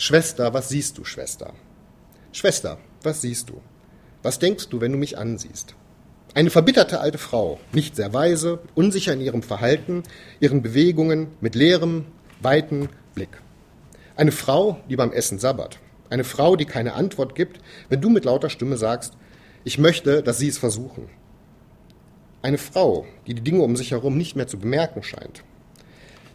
[0.00, 1.54] Schwester, was siehst du, Schwester?
[2.30, 3.60] Schwester, was siehst du?
[4.22, 5.74] Was denkst du, wenn du mich ansiehst?
[6.34, 10.04] Eine verbitterte alte Frau, nicht sehr weise, unsicher in ihrem Verhalten,
[10.38, 12.04] ihren Bewegungen, mit leerem,
[12.40, 13.42] weiten Blick.
[14.14, 15.80] Eine Frau, die beim Essen sabbert.
[16.10, 17.58] Eine Frau, die keine Antwort gibt,
[17.88, 19.14] wenn du mit lauter Stimme sagst,
[19.64, 21.10] ich möchte, dass sie es versuchen.
[22.40, 25.42] Eine Frau, die die Dinge um sich herum nicht mehr zu bemerken scheint.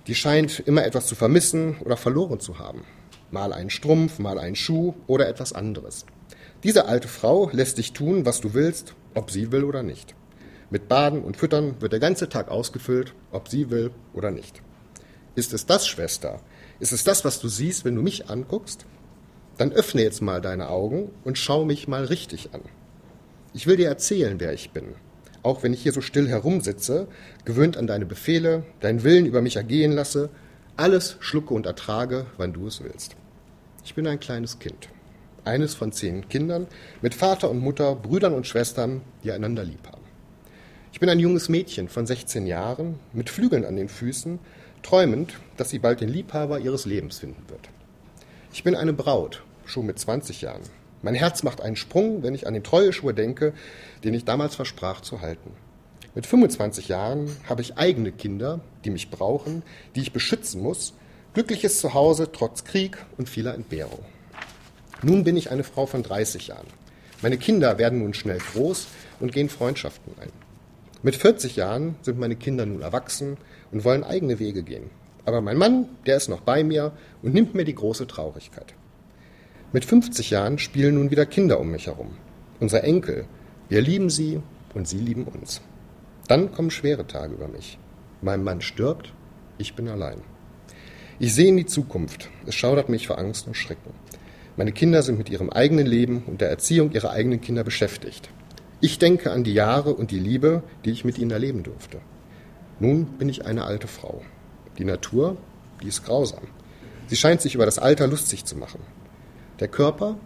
[0.08, 2.84] Die scheint immer etwas zu vermissen oder verloren zu haben.
[3.32, 6.06] Mal einen Strumpf, mal einen Schuh oder etwas anderes.
[6.64, 10.16] Diese alte Frau lässt dich tun, was du willst, ob sie will oder nicht.
[10.70, 14.62] Mit Baden und Füttern wird der ganze Tag ausgefüllt, ob sie will oder nicht.
[15.36, 16.42] Ist es das, Schwester?
[16.80, 18.86] Ist es das, was du siehst, wenn du mich anguckst?
[19.58, 22.62] Dann öffne jetzt mal deine Augen und schau mich mal richtig an.
[23.54, 24.96] Ich will dir erzählen, wer ich bin.
[25.44, 27.08] Auch wenn ich hier so still herumsitze,
[27.46, 30.30] gewöhnt an deine Befehle, deinen Willen über mich ergehen lasse,
[30.78, 33.16] alles schlucke und ertrage, wann du es willst.
[33.84, 34.90] Ich bin ein kleines Kind.
[35.46, 36.68] Eines von zehn Kindern
[37.02, 40.04] mit Vater und Mutter, Brüdern und Schwestern, die einander lieb haben.
[40.94, 44.40] Ich bin ein junges Mädchen von 16 Jahren, mit Flügeln an den Füßen,
[44.84, 47.70] träumend, dass sie bald den Liebhaber ihres Lebens finden wird.
[48.54, 50.62] Ich bin eine Braut, schon mit 20 Jahren,
[51.04, 53.54] mein Herz macht einen Sprung, wenn ich an den Treueschwur denke,
[54.06, 55.52] den ich damals versprach zu halten.
[56.16, 59.64] Mit 25 Jahren habe ich eigene Kinder, die mich brauchen,
[59.96, 60.94] die ich beschützen muss,
[61.34, 64.06] glückliches Zuhause trotz Krieg und vieler Entbehrung.
[65.02, 66.68] Nun bin ich eine Frau von 30 Jahren.
[67.22, 68.88] Meine Kinder werden nun schnell groß
[69.20, 70.32] und gehen Freundschaften ein.
[71.02, 73.38] Mit 40 Jahren sind meine Kinder nun erwachsen
[73.72, 74.90] und wollen eigene Wege gehen.
[75.26, 76.92] Aber mein Mann, der ist noch bei mir
[77.22, 78.74] und nimmt mir die große Traurigkeit.
[79.72, 82.12] Mit 50 Jahren spielen nun wieder Kinder um mich herum.
[82.60, 83.26] Unsere Enkel.
[83.70, 84.42] Wir lieben sie
[84.74, 85.62] und sie lieben uns.
[86.28, 87.78] Dann kommen schwere Tage über mich.
[88.22, 89.14] Mein Mann stirbt,
[89.58, 90.22] ich bin allein.
[91.24, 92.30] Ich sehe in die Zukunft.
[92.46, 93.94] Es schaudert mich vor Angst und Schrecken.
[94.58, 98.30] Meine Kinder sind mit ihrem eigenen Leben und der Erziehung ihrer eigenen Kinder beschäftigt.
[98.82, 102.02] Ich denke an die Jahre und die Liebe, die ich mit ihnen erleben durfte.
[102.82, 104.22] Nun bin ich eine alte Frau.
[104.78, 105.38] Die Natur,
[105.82, 106.44] die ist grausam.
[107.08, 108.82] Sie scheint sich über das Alter lustig zu machen.
[109.62, 110.18] Der Körper,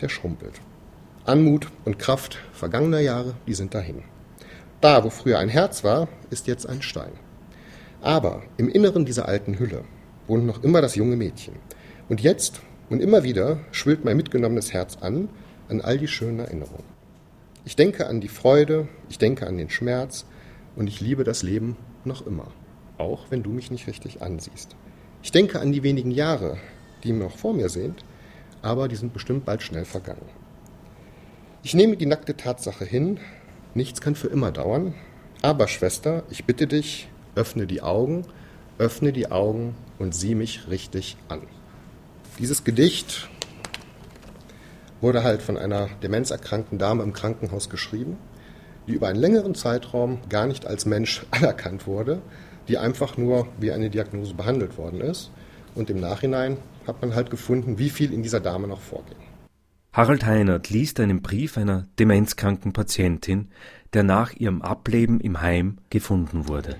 [0.00, 0.62] der schrumpelt.
[1.26, 4.04] Anmut und Kraft vergangener Jahre, die sind dahin.
[4.80, 7.12] Da, wo früher ein Herz war, ist jetzt ein Stein.
[8.00, 9.84] Aber im Inneren dieser alten Hülle
[10.26, 11.54] wohnt noch immer das junge Mädchen.
[12.08, 12.60] Und jetzt
[12.90, 15.28] und immer wieder schwillt mein mitgenommenes Herz an,
[15.68, 16.84] an all die schönen Erinnerungen.
[17.64, 20.24] Ich denke an die Freude, ich denke an den Schmerz
[20.76, 22.48] und ich liebe das Leben noch immer,
[22.98, 24.76] auch wenn du mich nicht richtig ansiehst.
[25.22, 26.58] Ich denke an die wenigen Jahre,
[27.02, 28.04] die noch vor mir sind
[28.66, 30.28] aber die sind bestimmt bald schnell vergangen.
[31.62, 33.20] Ich nehme die nackte Tatsache hin,
[33.74, 34.94] nichts kann für immer dauern,
[35.40, 38.24] aber Schwester, ich bitte dich, öffne die Augen,
[38.78, 41.42] öffne die Augen und sieh mich richtig an.
[42.38, 43.28] Dieses Gedicht
[45.00, 48.16] wurde halt von einer demenzerkrankten Dame im Krankenhaus geschrieben,
[48.86, 52.20] die über einen längeren Zeitraum gar nicht als Mensch anerkannt wurde,
[52.68, 55.30] die einfach nur wie eine Diagnose behandelt worden ist
[55.74, 59.16] und im Nachhinein hat man halt gefunden, wie viel in dieser Dame noch vorging.
[59.92, 63.48] Harald Heinert liest einen Brief einer demenzkranken Patientin,
[63.94, 66.76] der nach ihrem Ableben im Heim gefunden wurde.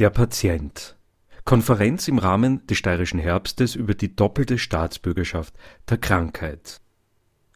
[0.00, 0.96] Der Patient.
[1.44, 5.54] Konferenz im Rahmen des steirischen Herbstes über die doppelte Staatsbürgerschaft
[5.88, 6.80] der Krankheit.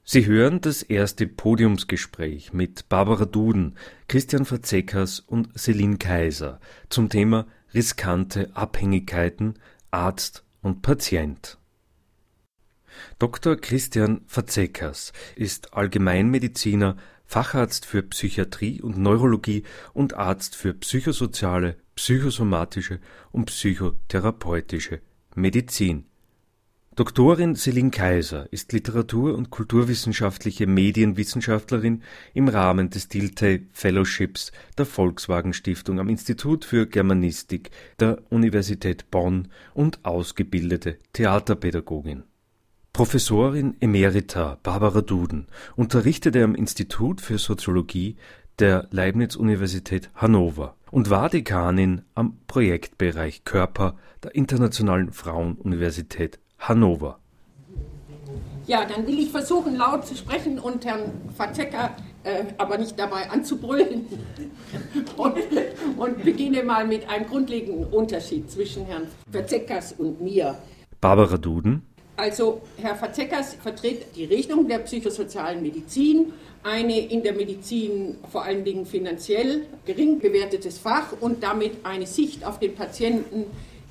[0.04, 6.60] Sie hören das erste Podiumsgespräch mit Barbara Duden, Christian Verzeckers und Celine Kaiser
[6.90, 9.54] zum Thema riskante Abhängigkeiten
[9.90, 11.58] Arzt und Patient.
[13.18, 13.56] Dr.
[13.56, 23.00] Christian Verzeckers ist Allgemeinmediziner, Facharzt für Psychiatrie und Neurologie und Arzt für psychosoziale, psychosomatische
[23.32, 25.00] und psychotherapeutische
[25.34, 26.04] Medizin
[26.94, 32.04] Doktorin Celine Kaiser ist Literatur- und kulturwissenschaftliche Medienwissenschaftlerin
[32.34, 39.48] im Rahmen des Dilthey Fellowships der Volkswagen Stiftung am Institut für Germanistik der Universität Bonn
[39.74, 42.22] und ausgebildete Theaterpädagogin.
[42.98, 45.46] Professorin emerita Barbara Duden
[45.76, 48.16] unterrichtete am Institut für Soziologie
[48.58, 57.18] der Leibniz-Universität Hannover und war Dekanin am Projektbereich Körper der Internationalen Frauenuniversität Hannover.
[58.66, 63.30] Ja, dann will ich versuchen, laut zu sprechen und Herrn Verzecker äh, aber nicht dabei
[63.30, 64.06] anzubrüllen.
[65.16, 65.34] und,
[65.96, 70.56] und beginne mal mit einem grundlegenden Unterschied zwischen Herrn Verzeckers und mir.
[71.00, 71.82] Barbara Duden.
[72.18, 76.32] Also Herr Fazekas vertritt die Richtung der psychosozialen Medizin,
[76.64, 82.44] eine in der Medizin vor allen Dingen finanziell gering bewertetes Fach und damit eine Sicht
[82.44, 83.44] auf den Patienten,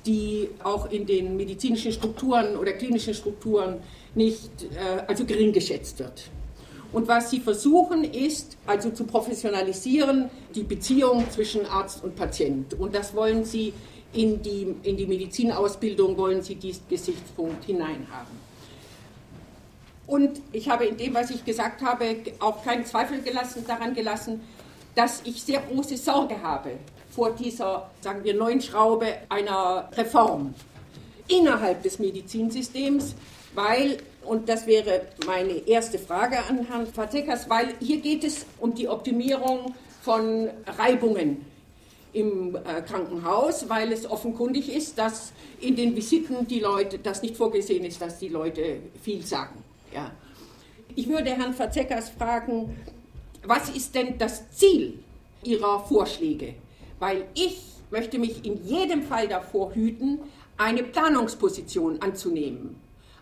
[0.04, 3.78] die auch in den medizinischen Strukturen oder klinischen Strukturen
[4.14, 6.24] nicht äh, also gering geschätzt wird.
[6.92, 12.74] Und was sie versuchen ist, also zu professionalisieren, die Beziehung zwischen Arzt und Patient.
[12.74, 13.72] Und das wollen sie
[14.12, 18.48] in die, in die Medizinausbildung wollen Sie diesen Gesichtspunkt hineinhaben.
[20.06, 24.40] Und ich habe in dem, was ich gesagt habe, auch keinen Zweifel gelassen, daran gelassen,
[24.94, 26.70] dass ich sehr große Sorge habe
[27.10, 30.54] vor dieser, sagen wir, neuen Schraube einer Reform
[31.28, 33.14] innerhalb des Medizinsystems,
[33.54, 38.74] weil, und das wäre meine erste Frage an Herrn Fatekas, weil hier geht es um
[38.74, 41.44] die Optimierung von Reibungen
[42.12, 47.36] im äh, Krankenhaus, weil es offenkundig ist, dass in den Visiten die Leute, das nicht
[47.36, 49.62] vorgesehen ist, dass die Leute viel sagen.
[49.94, 50.10] Ja.
[50.94, 52.76] Ich würde Herrn Verzeckers fragen,
[53.44, 54.98] was ist denn das Ziel
[55.42, 56.54] Ihrer Vorschläge?
[56.98, 57.60] Weil ich
[57.90, 60.20] möchte mich in jedem Fall davor hüten,
[60.56, 62.76] eine Planungsposition anzunehmen.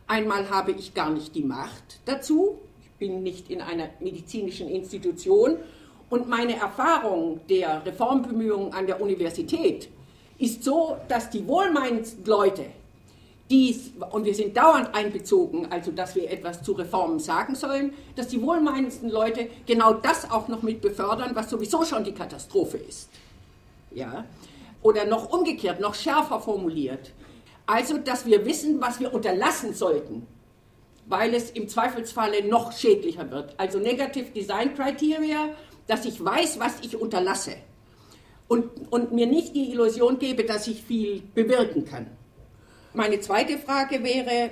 [0.07, 5.59] Einmal habe ich gar nicht die Macht dazu, ich bin nicht in einer medizinischen Institution
[6.09, 9.89] und meine Erfahrung der Reformbemühungen an der Universität
[10.39, 12.67] ist so, dass die wohlmeinendsten Leute,
[13.49, 18.29] dies, und wir sind dauernd einbezogen, also dass wir etwas zu Reformen sagen sollen, dass
[18.29, 23.09] die wohlmeinendsten Leute genau das auch noch mit befördern, was sowieso schon die Katastrophe ist.
[23.93, 24.25] Ja?
[24.83, 27.13] Oder noch umgekehrt, noch schärfer formuliert.
[27.67, 30.27] Also, dass wir wissen, was wir unterlassen sollten,
[31.07, 33.55] weil es im Zweifelsfalle noch schädlicher wird.
[33.59, 35.51] Also Negative Design Criteria
[35.87, 37.57] dass ich weiß, was ich unterlasse
[38.49, 42.07] und, und mir nicht die Illusion gebe, dass ich viel bewirken kann.
[42.95, 44.51] Meine zweite Frage wäre,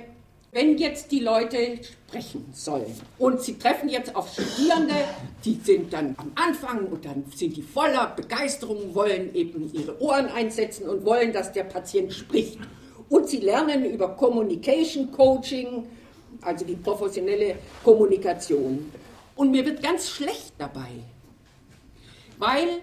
[0.51, 4.93] wenn jetzt die Leute sprechen sollen und sie treffen jetzt auf Studierende,
[5.43, 10.27] die sind dann am Anfang und dann sind die voller Begeisterung, wollen eben ihre Ohren
[10.27, 12.59] einsetzen und wollen, dass der Patient spricht.
[13.09, 15.87] Und sie lernen über Communication Coaching,
[16.41, 18.91] also die professionelle Kommunikation.
[19.35, 20.89] Und mir wird ganz schlecht dabei.
[22.37, 22.81] Weil,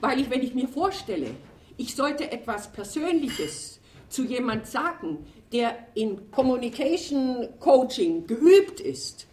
[0.00, 1.30] weil ich, wenn ich mir vorstelle,
[1.76, 9.26] ich sollte etwas Persönliches zu jemand sagen, der in Communication Coaching geübt ist,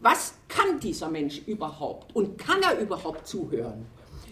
[0.00, 3.86] was kann dieser Mensch überhaupt und kann er überhaupt zuhören?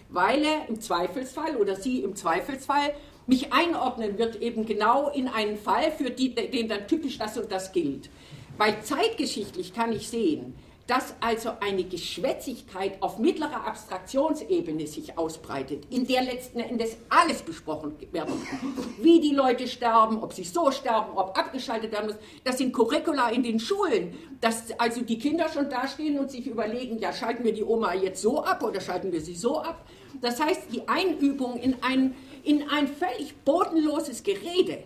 [0.09, 2.93] Weil er im Zweifelsfall oder sie im Zweifelsfall
[3.25, 7.51] mich einordnen wird, eben genau in einen Fall, für die, den dann typisch das und
[7.51, 8.09] das gilt.
[8.57, 10.53] Weil zeitgeschichtlich kann ich sehen,
[10.87, 17.93] dass also eine Geschwätzigkeit auf mittlerer Abstraktionsebene sich ausbreitet, in der letzten Endes alles besprochen
[18.11, 18.59] werden kann.
[19.01, 22.17] Wie die Leute sterben, ob sie so sterben, ob abgeschaltet werden muss.
[22.43, 26.99] Das sind Curricula in den Schulen, dass also die Kinder schon dastehen und sich überlegen,
[26.99, 29.85] ja, schalten wir die Oma jetzt so ab oder schalten wir sie so ab.
[30.19, 32.13] Das heißt, die Einübung in ein,
[32.43, 34.83] in ein völlig bodenloses Gerede.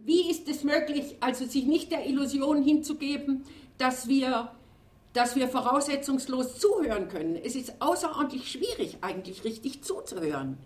[0.00, 3.44] Wie ist es möglich, also sich nicht der Illusion hinzugeben,
[3.78, 4.50] dass wir
[5.12, 7.36] dass wir voraussetzungslos zuhören können.
[7.36, 10.58] Es ist außerordentlich schwierig, eigentlich richtig zuzuhören.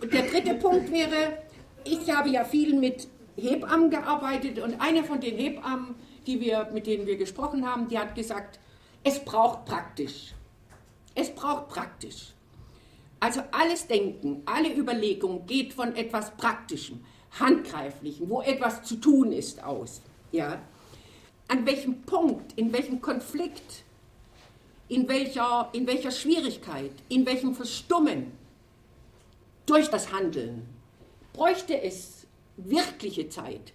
[0.00, 1.38] Und der dritte Punkt wäre,
[1.84, 5.94] ich habe ja viel mit Hebammen gearbeitet und eine von den Hebammen,
[6.26, 8.58] die wir, mit denen wir gesprochen haben, die hat gesagt,
[9.04, 10.34] es braucht praktisch.
[11.14, 12.34] Es braucht praktisch.
[13.20, 17.04] Also alles Denken, alle Überlegungen geht von etwas Praktischem,
[17.38, 20.02] Handgreiflichem, wo etwas zu tun ist aus.
[20.30, 20.60] Ja?
[21.48, 23.84] An welchem Punkt, in welchem Konflikt,
[24.88, 28.32] in welcher, in welcher Schwierigkeit, in welchem Verstummen
[29.66, 30.66] durch das Handeln
[31.32, 32.26] bräuchte es
[32.56, 33.72] wirkliche Zeit,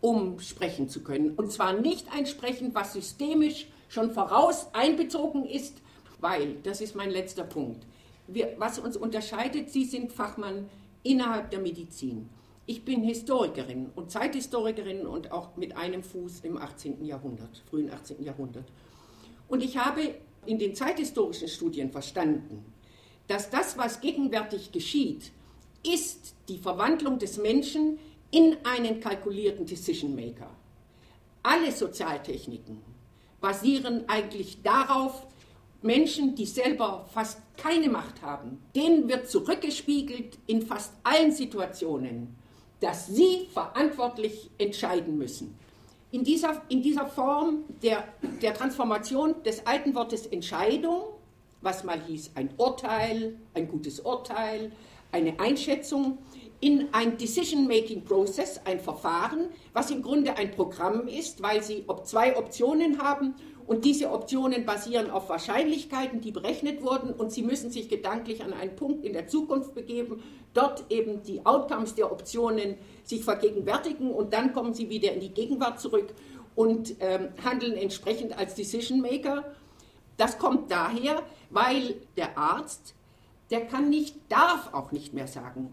[0.00, 1.34] um sprechen zu können.
[1.36, 5.80] Und zwar nicht ein Sprechen, was systemisch schon voraus einbezogen ist,
[6.20, 7.84] weil, das ist mein letzter Punkt,
[8.26, 10.68] wir, was uns unterscheidet, Sie sind Fachmann
[11.02, 12.28] innerhalb der Medizin.
[12.66, 17.04] Ich bin Historikerin und Zeithistorikerin und auch mit einem Fuß im 18.
[17.04, 18.22] Jahrhundert, frühen 18.
[18.22, 18.64] Jahrhundert.
[19.48, 20.14] Und ich habe
[20.46, 22.64] in den zeithistorischen Studien verstanden,
[23.28, 25.30] dass das, was gegenwärtig geschieht,
[25.86, 27.98] ist die Verwandlung des Menschen
[28.30, 30.50] in einen kalkulierten Decision Maker.
[31.42, 32.80] Alle Sozialtechniken
[33.42, 35.26] basieren eigentlich darauf,
[35.82, 42.34] Menschen, die selber fast keine Macht haben, denen wird zurückgespiegelt in fast allen Situationen,
[42.84, 45.58] dass sie verantwortlich entscheiden müssen.
[46.10, 48.04] In dieser, in dieser Form der,
[48.42, 51.04] der Transformation des alten Wortes Entscheidung,
[51.62, 54.70] was mal hieß ein Urteil, ein gutes Urteil,
[55.12, 56.18] eine Einschätzung,
[56.60, 62.36] in ein Decision-Making-Process, ein Verfahren, was im Grunde ein Programm ist, weil sie ob zwei
[62.36, 63.34] Optionen haben
[63.66, 68.52] und diese Optionen basieren auf Wahrscheinlichkeiten, die berechnet wurden und sie müssen sich gedanklich an
[68.52, 74.32] einen Punkt in der Zukunft begeben, dort eben die Outcomes der Optionen sich vergegenwärtigen und
[74.32, 76.14] dann kommen sie wieder in die Gegenwart zurück
[76.54, 79.44] und ähm, handeln entsprechend als Decision Maker.
[80.16, 82.94] Das kommt daher, weil der Arzt,
[83.50, 85.70] der kann nicht, darf auch nicht mehr sagen,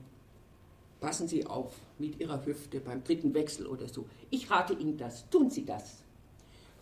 [1.00, 4.06] passen Sie auf mit Ihrer Hüfte beim dritten Wechsel oder so.
[4.30, 6.01] Ich rate Ihnen das, tun Sie das.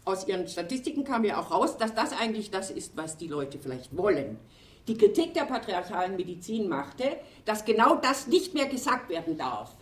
[0.05, 3.59] Aus Ihren Statistiken kam ja auch raus, dass das eigentlich das ist, was die Leute
[3.59, 4.39] vielleicht wollen.
[4.87, 9.75] Die Kritik der patriarchalen Medizin machte, dass genau das nicht mehr gesagt werden darf.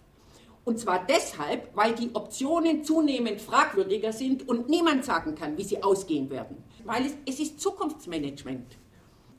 [0.66, 5.82] Und zwar deshalb, weil die Optionen zunehmend fragwürdiger sind und niemand sagen kann, wie sie
[5.82, 6.58] ausgehen werden.
[6.84, 8.78] Weil es, es ist Zukunftsmanagement.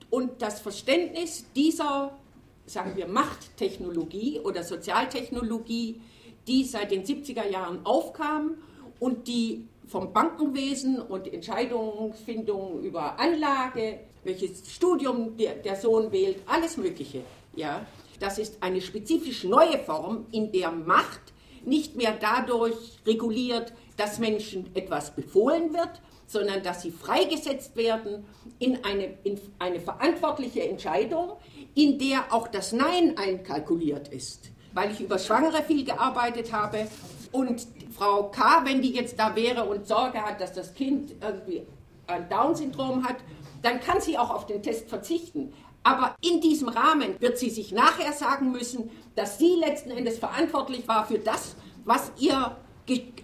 [0.08, 2.16] Und das Verständnis dieser,
[2.64, 6.00] sagen wir, Machttechnologie oder Sozialtechnologie,
[6.46, 8.54] die seit den 70er Jahren aufkam
[8.98, 16.76] und die vom Bankenwesen und Entscheidungsfindung über Anlage, welches Studium der, der Sohn wählt, alles
[16.76, 17.22] Mögliche,
[17.56, 17.86] ja,
[18.20, 21.32] das ist eine spezifisch neue Form, in der Macht
[21.64, 28.24] nicht mehr dadurch reguliert, dass Menschen etwas befohlen wird, sondern dass sie freigesetzt werden
[28.58, 31.32] in eine, in eine verantwortliche Entscheidung,
[31.74, 34.50] in der auch das Nein einkalkuliert ist.
[34.74, 36.86] Weil ich über Schwangere viel gearbeitet habe
[37.32, 41.62] und Frau K., wenn die jetzt da wäre und Sorge hat, dass das Kind irgendwie
[42.06, 43.16] ein Down-Syndrom hat,
[43.62, 45.52] dann kann sie auch auf den Test verzichten.
[45.82, 50.86] Aber in diesem Rahmen wird sie sich nachher sagen müssen, dass sie letzten Endes verantwortlich
[50.86, 52.56] war für das, was ihr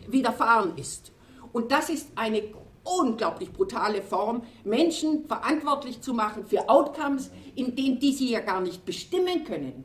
[0.08, 1.12] widerfahren ist.
[1.52, 2.42] Und das ist eine
[2.84, 8.60] unglaublich brutale Form, Menschen verantwortlich zu machen für Outcomes, in denen die sie ja gar
[8.60, 9.84] nicht bestimmen können.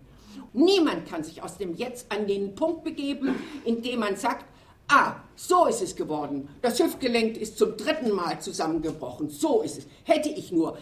[0.52, 4.46] Niemand kann sich aus dem Jetzt an den Punkt begeben, in dem man sagt,
[4.89, 6.50] ah, so ist es geworden.
[6.62, 9.29] Das Hüftgelenk ist zum dritten Mal zusammengebrochen.
[9.29, 9.88] So ist es.
[10.03, 10.77] Hätte ich nur.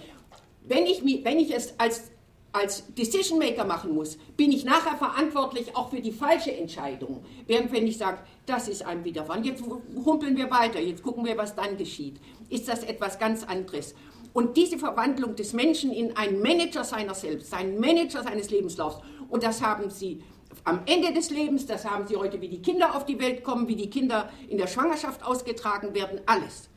[0.63, 2.11] Wenn ich, wenn ich es als,
[2.51, 7.23] als Decision Maker machen muss, bin ich nachher verantwortlich auch für die falsche Entscheidung.
[7.45, 9.63] Während wenn ich sage, das ist ein Widerfahren, jetzt
[10.05, 13.93] humpeln wir weiter, jetzt gucken wir, was dann geschieht, ist das etwas ganz anderes.
[14.33, 18.97] Und diese Verwandlung des Menschen in einen Manager seiner selbst, einen Manager seines Lebenslaufs,
[19.29, 20.21] und das haben sie
[20.63, 23.67] am Ende des Lebens, das haben sie heute, wie die Kinder auf die Welt kommen,
[23.67, 26.69] wie die Kinder in der Schwangerschaft ausgetragen werden, alles.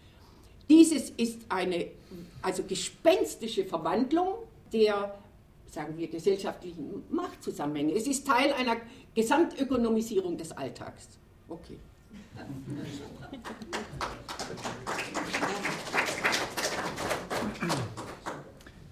[0.69, 1.89] Dieses ist eine
[2.43, 4.35] also gespenstische Verwandlung
[4.73, 5.19] der,
[5.71, 7.95] sagen wir, gesellschaftlichen Machtzusammenhänge.
[7.95, 8.77] Es ist Teil einer
[9.15, 11.09] Gesamtökonomisierung des Alltags.
[11.49, 11.79] Okay.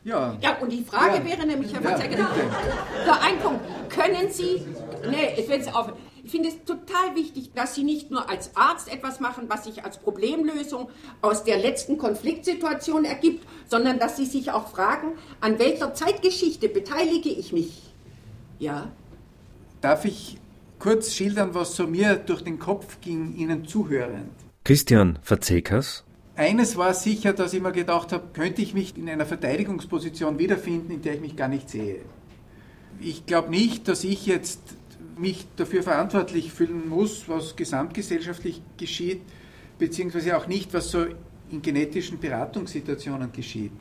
[0.09, 0.39] Ja.
[0.41, 1.25] ja, und die Frage ja.
[1.25, 3.61] wäre nämlich, Herr Verzeiger, ja, ein Punkt.
[3.91, 4.65] Können Sie,
[5.11, 5.93] nee, ich will es auf,
[6.25, 9.85] ich finde es total wichtig, dass Sie nicht nur als Arzt etwas machen, was sich
[9.85, 10.89] als Problemlösung
[11.21, 15.13] aus der letzten Konfliktsituation ergibt, sondern dass Sie sich auch fragen,
[15.43, 17.83] an welcher Zeitgeschichte beteilige ich mich?
[18.59, 18.91] Ja.
[19.83, 20.39] Darf ich
[20.79, 24.33] kurz schildern, was so mir durch den Kopf ging, Ihnen zuhörend?
[24.65, 26.05] Christian Verzekers.
[26.39, 30.93] Eines war sicher, dass ich mir gedacht habe, könnte ich mich in einer Verteidigungsposition wiederfinden,
[30.93, 32.03] in der ich mich gar nicht sehe.
[33.01, 34.61] Ich glaube nicht, dass ich jetzt
[35.17, 39.23] mich dafür verantwortlich fühlen muss, was gesamtgesellschaftlich geschieht,
[39.81, 41.07] beziehungsweise auch nicht, was so
[41.51, 43.73] in genetischen Beratungssituationen geschieht.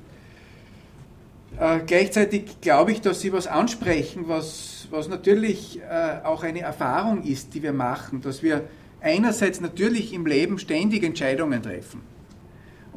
[1.59, 7.21] Äh, gleichzeitig glaube ich, dass Sie was ansprechen, was, was natürlich äh, auch eine Erfahrung
[7.21, 8.67] ist, die wir machen, dass wir
[8.99, 12.16] einerseits natürlich im Leben ständig Entscheidungen treffen.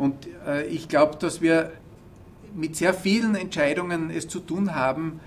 [0.00, 0.14] Und
[0.46, 1.72] äh, ich glaube, dass wir
[2.56, 5.20] mit sehr vielen Entscheidungen es zu tun haben,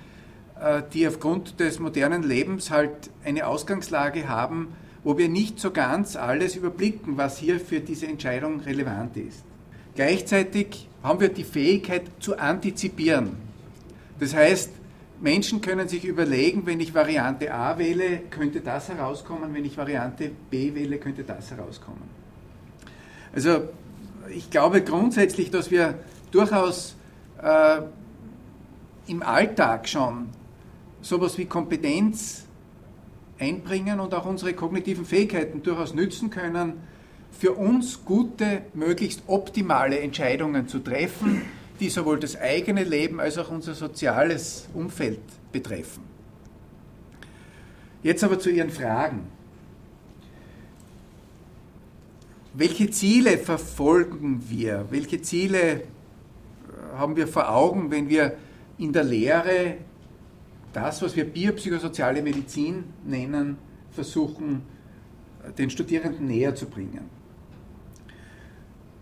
[0.59, 4.69] äh, die aufgrund des modernen Lebens halt eine Ausgangslage haben,
[5.03, 9.43] wo wir nicht so ganz alles überblicken, was hier für diese Entscheidung relevant ist.
[9.93, 13.37] Gleichzeitig haben wir die Fähigkeit zu antizipieren.
[14.19, 14.71] Das heißt,
[15.21, 20.31] Menschen können sich überlegen, wenn ich Variante A wähle, könnte das herauskommen, wenn ich Variante
[20.49, 22.23] B wähle, könnte das herauskommen.
[23.35, 23.69] Also
[24.29, 25.95] ich glaube grundsätzlich, dass wir
[26.31, 26.95] durchaus
[27.41, 27.81] äh,
[29.07, 30.29] im Alltag schon
[31.01, 32.45] sowas wie Kompetenz
[33.39, 36.73] einbringen und auch unsere kognitiven Fähigkeiten durchaus nützen können,
[37.31, 41.41] für uns gute, möglichst optimale Entscheidungen zu treffen,
[41.79, 45.19] die sowohl das eigene Leben als auch unser soziales Umfeld
[45.51, 46.03] betreffen.
[48.03, 49.27] Jetzt aber zu Ihren Fragen.
[52.55, 54.85] Welche Ziele verfolgen wir?
[54.91, 55.85] Welche Ziele
[56.95, 58.37] haben wir vor Augen, wenn wir
[58.77, 59.77] in der Lehre
[60.71, 63.57] das, was wir biopsychosoziale Medizin nennen,
[63.91, 64.61] versuchen,
[65.57, 67.09] den Studierenden näher zu bringen.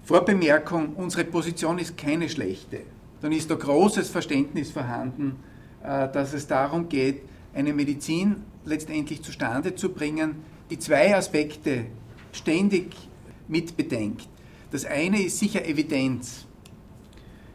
[0.04, 2.82] Vorbemerkung, unsere Position ist keine schlechte.
[3.22, 5.36] Dann ist da großes Verständnis vorhanden,
[5.84, 7.22] äh, dass es darum geht,
[7.54, 10.38] eine Medizin letztendlich zustande zu bringen,
[10.70, 11.86] die zwei Aspekte
[12.32, 13.11] ständig
[13.52, 14.28] mitbedenkt.
[14.72, 16.46] Das eine ist sicher Evidenz.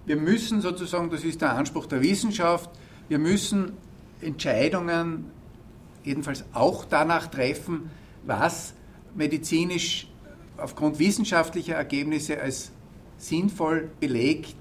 [0.04, 2.70] Wir müssen sozusagen, das ist der Anspruch der Wissenschaft,
[3.08, 3.72] wir müssen
[4.20, 5.26] Entscheidungen
[6.04, 7.90] jedenfalls auch danach treffen,
[8.24, 8.74] was
[9.14, 10.08] medizinisch
[10.56, 12.70] aufgrund wissenschaftlicher Ergebnisse als
[13.18, 14.54] sinnvoll belegt,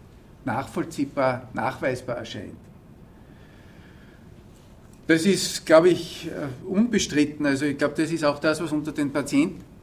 [0.46, 2.56] nachvollziehbar, nachweisbar erscheint.
[5.08, 7.46] Das ist, glaube ich, äh, unbestritten.
[7.46, 9.12] Also ich glaube, das ist auch das, was unter den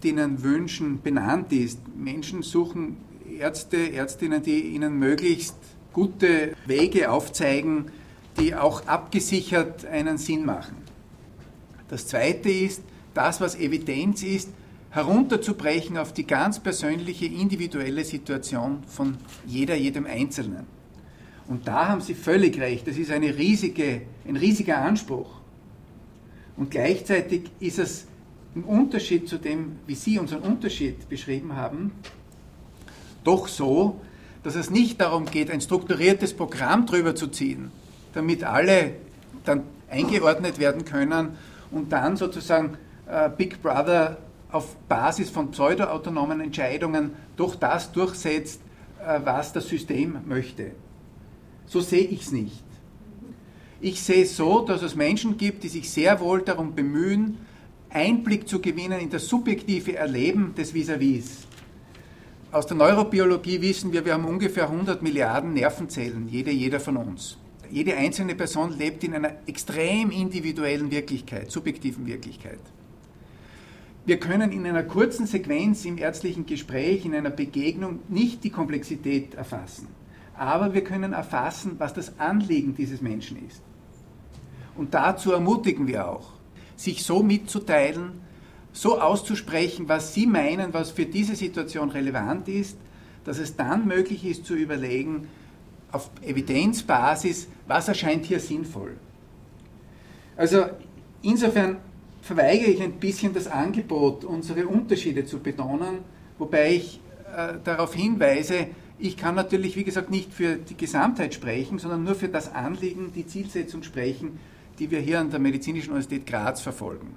[0.03, 1.79] Patientinnenwünschen benannt ist.
[1.97, 2.97] Menschen suchen
[3.39, 5.55] Ärzte, Ärztinnen, die ihnen möglichst
[5.93, 7.87] gute Wege aufzeigen,
[8.39, 10.77] die auch abgesichert einen Sinn machen.
[11.89, 12.83] Das Zweite ist,
[13.15, 14.51] das, was Evidenz ist,
[14.91, 19.17] herunterzubrechen auf die ganz persönliche, individuelle Situation von
[19.47, 20.67] jeder, jedem Einzelnen.
[21.47, 25.31] Und da haben Sie völlig recht, das ist eine riesige, ein riesiger Anspruch.
[26.57, 28.07] Und gleichzeitig ist es
[28.55, 31.93] im Unterschied zu dem, wie Sie unseren Unterschied beschrieben haben,
[33.25, 34.01] doch so,
[34.43, 37.71] dass es nicht darum geht, ein strukturiertes Programm drüber zu ziehen,
[38.13, 38.95] damit alle
[39.45, 41.37] dann eingeordnet werden können
[41.71, 44.19] und dann sozusagen äh, Big Brother
[44.51, 48.61] auf Basis von pseudoautonomen Entscheidungen doch das durchsetzt,
[49.05, 50.73] äh, was das System möchte.
[51.67, 52.63] So sehe ich es nicht.
[53.81, 57.39] Ich sehe es so, dass es Menschen gibt, die sich sehr wohl darum bemühen,
[57.95, 61.25] Einblick zu gewinnen in das subjektive Erleben des Vis-à-vis.
[61.25, 61.53] -vis.
[62.53, 67.39] Aus der Neurobiologie wissen wir, wir haben ungefähr 100 Milliarden Nervenzellen, jede, jeder von uns.
[67.71, 72.61] Jede einzelne Person lebt in einer extrem individuellen Wirklichkeit, subjektiven Wirklichkeit.
[74.05, 79.33] Wir können in einer kurzen Sequenz im ärztlichen Gespräch, in einer Begegnung nicht die Komplexität
[79.33, 79.89] erfassen.
[80.37, 83.63] Aber wir können erfassen, was das Anliegen dieses Menschen ist.
[84.77, 86.32] Und dazu ermutigen wir auch,
[86.83, 88.21] sich so mitzuteilen,
[88.73, 92.77] so auszusprechen, was Sie meinen, was für diese Situation relevant ist,
[93.25, 95.29] dass es dann möglich ist zu überlegen,
[95.93, 98.97] auf Evidenzbasis, was erscheint hier sinnvoll.
[100.37, 100.65] Also
[101.21, 101.77] insofern
[102.23, 105.99] verweigere ich ein bisschen das Angebot, unsere Unterschiede zu betonen,
[106.39, 107.01] wobei ich
[107.37, 108.69] äh, darauf hinweise,
[108.99, 113.13] ich kann natürlich, wie gesagt, nicht für die Gesamtheit sprechen, sondern nur für das Anliegen,
[113.13, 114.39] die Zielsetzung sprechen,
[114.79, 117.17] die wir hier an der Medizinischen Universität Graz verfolgen.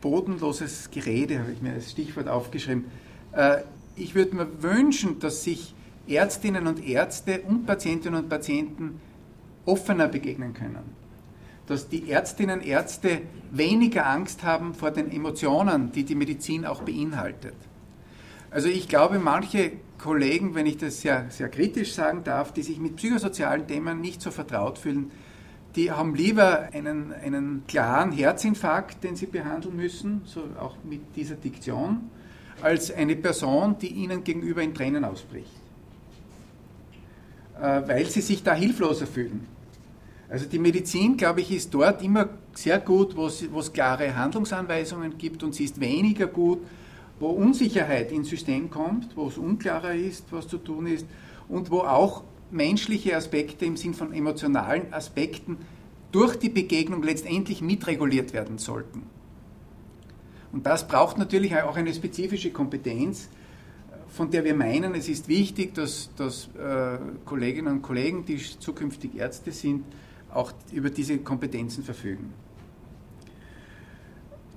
[0.00, 2.84] Bodenloses Gerede habe ich mir als Stichwort aufgeschrieben.
[3.32, 3.62] Äh,
[3.96, 5.74] ich würde mir wünschen, dass sich
[6.06, 9.00] Ärztinnen und Ärzte und Patientinnen und Patienten
[9.66, 10.98] offener begegnen können
[11.68, 16.82] dass die Ärztinnen und Ärzte weniger Angst haben vor den Emotionen, die die Medizin auch
[16.82, 17.54] beinhaltet.
[18.50, 22.78] Also ich glaube, manche Kollegen, wenn ich das sehr, sehr kritisch sagen darf, die sich
[22.78, 25.10] mit psychosozialen Themen nicht so vertraut fühlen,
[25.78, 31.36] die haben lieber einen, einen klaren Herzinfarkt, den sie behandeln müssen, so auch mit dieser
[31.36, 32.10] Diktion,
[32.60, 35.52] als eine Person, die ihnen gegenüber in Tränen ausbricht,
[37.60, 39.46] äh, weil sie sich da hilfloser fühlen.
[40.28, 45.44] Also die Medizin, glaube ich, ist dort immer sehr gut, wo es klare Handlungsanweisungen gibt
[45.44, 46.58] und sie ist weniger gut,
[47.20, 51.06] wo Unsicherheit ins System kommt, wo es unklarer ist, was zu tun ist
[51.48, 55.58] und wo auch menschliche Aspekte im Sinn von emotionalen Aspekten
[56.12, 59.02] durch die Begegnung letztendlich mitreguliert werden sollten.
[60.52, 63.28] Und das braucht natürlich auch eine spezifische Kompetenz,
[64.08, 69.16] von der wir meinen, es ist wichtig, dass, dass äh, Kolleginnen und Kollegen, die zukünftig
[69.16, 69.84] Ärzte sind,
[70.32, 72.32] auch über diese Kompetenzen verfügen.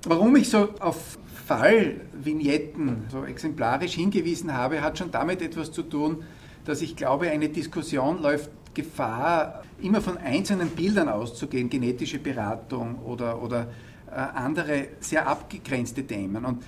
[0.04, 6.24] Warum ich so auf Fallvignetten so exemplarisch hingewiesen habe, hat schon damit etwas zu tun,
[6.64, 13.42] dass ich glaube, eine Diskussion läuft Gefahr, immer von einzelnen Bildern auszugehen, genetische Beratung oder,
[13.42, 13.68] oder
[14.10, 16.44] äh, andere sehr abgegrenzte Themen.
[16.44, 16.62] Und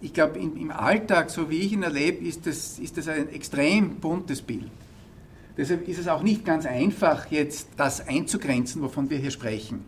[0.00, 3.96] ich glaube, im Alltag, so wie ich ihn erlebe, ist das, ist das ein extrem
[3.96, 4.70] buntes Bild.
[5.56, 9.84] Deshalb ist es auch nicht ganz einfach, jetzt das einzugrenzen, wovon wir hier sprechen.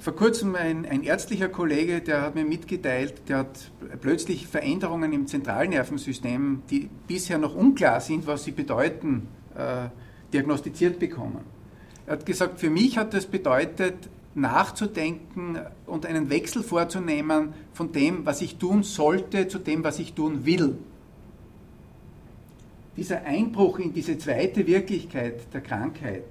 [0.00, 5.26] Vor kurzem ein, ein, ärztlicher Kollege, der hat mir mitgeteilt, der hat plötzlich Veränderungen im
[5.26, 9.88] Zentralnervensystem, die bisher noch unklar sind, was sie bedeuten, äh,
[10.32, 11.40] diagnostiziert bekommen.
[12.06, 18.24] Er hat gesagt, für mich hat das bedeutet, nachzudenken und einen Wechsel vorzunehmen von dem,
[18.24, 20.78] was ich tun sollte, zu dem, was ich tun will
[22.98, 26.24] dieser Einbruch in diese zweite Wirklichkeit der Krankheit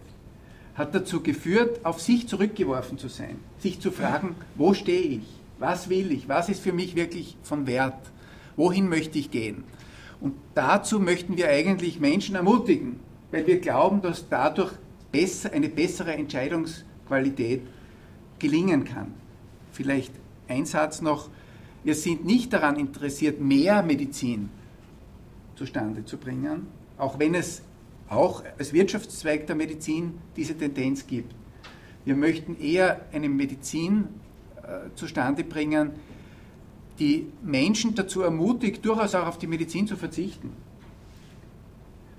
[0.78, 5.26] hat dazu geführt, auf sich zurückgeworfen zu sein, sich zu fragen, wo stehe ich,
[5.58, 8.12] was will ich, was ist für mich wirklich von Wert,
[8.56, 9.64] wohin möchte ich gehen.
[10.22, 13.00] Und dazu möchten wir eigentlich Menschen ermutigen,
[13.32, 14.72] weil wir glauben, dass dadurch
[15.12, 17.62] besser, eine bessere Entscheidungsqualität
[18.38, 19.14] gelingen kann.
[19.72, 20.14] Vielleicht
[20.48, 21.30] ein Satz noch,
[21.84, 24.50] wir sind nicht daran interessiert, mehr Medizin
[25.56, 27.64] zustande zu bringen, auch wenn es
[28.10, 31.34] auch als Wirtschaftszweig der Medizin diese Tendenz gibt.
[32.06, 34.08] Wir möchten eher eine Medizin
[34.64, 35.92] äh, zustande bringen,
[37.00, 40.52] die Menschen dazu ermutigt, durchaus auch auf die Medizin zu verzichten.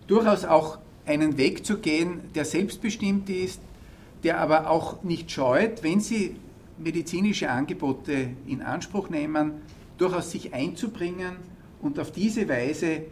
[0.06, 3.60] Durchaus auch einen Weg zu gehen, der selbstbestimmt ist,
[4.22, 6.36] der aber auch nicht scheut, wenn sie
[6.78, 9.62] medizinische Angebote in Anspruch nehmen,
[9.96, 11.36] durchaus sich einzubringen
[11.82, 13.02] und auf diese Weise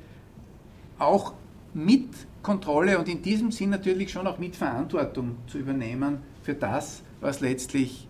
[0.98, 1.32] auch
[1.74, 2.08] mit
[2.46, 7.40] Kontrolle und in diesem Sinn natürlich schon auch mit Verantwortung zu übernehmen für das, was
[7.40, 8.06] letztlich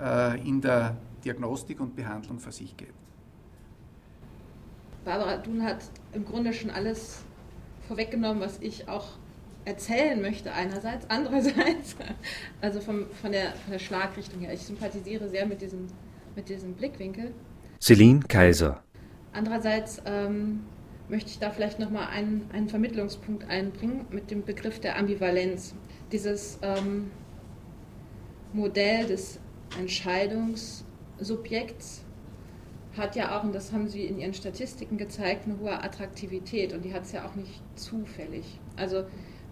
[0.00, 2.94] äh, in der Diagnostik und Behandlung für sich geht.
[5.04, 5.78] Barbara Dun hat
[6.12, 7.24] im Grunde schon alles
[7.88, 9.08] vorweggenommen, was ich auch
[9.64, 11.96] erzählen möchte einerseits, andererseits,
[12.60, 14.54] also vom, von, der, von der Schlagrichtung her.
[14.54, 15.88] Ich sympathisiere sehr mit diesem,
[16.36, 17.34] mit diesem Blickwinkel.
[17.80, 18.84] Celine Kaiser.
[19.32, 20.60] Andererseits ähm,
[21.10, 25.74] möchte ich da vielleicht nochmal einen, einen Vermittlungspunkt einbringen mit dem Begriff der Ambivalenz.
[26.12, 27.10] Dieses ähm,
[28.52, 29.40] Modell des
[29.78, 32.04] Entscheidungssubjekts
[32.96, 36.84] hat ja auch, und das haben Sie in Ihren Statistiken gezeigt, eine hohe Attraktivität und
[36.84, 38.44] die hat es ja auch nicht zufällig.
[38.76, 39.04] Also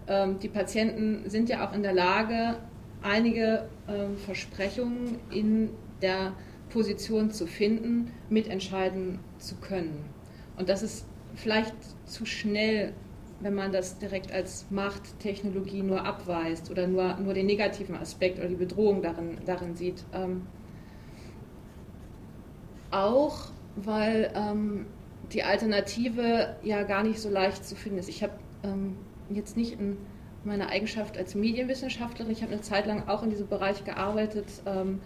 [0.07, 2.57] ähm, die Patienten sind ja auch in der Lage,
[3.01, 5.69] einige ähm, Versprechungen in
[6.01, 6.33] der
[6.69, 10.05] Position zu finden, mitentscheiden zu können.
[10.57, 11.05] Und das ist
[11.39, 11.73] vielleicht
[12.05, 12.93] zu schnell,
[13.39, 18.47] wenn man das direkt als Machttechnologie nur abweist oder nur, nur den negativen Aspekt oder
[18.47, 20.03] die Bedrohung darin, darin sieht.
[20.13, 20.45] Ähm,
[22.91, 24.85] auch weil ähm,
[25.31, 28.09] die Alternative ja gar nicht so leicht zu finden ist.
[28.09, 28.97] Ich habe ähm,
[29.29, 29.97] jetzt nicht in
[30.43, 34.99] meiner Eigenschaft als Medienwissenschaftlerin, ich habe eine Zeit lang auch in diesem Bereich gearbeitet, ähm,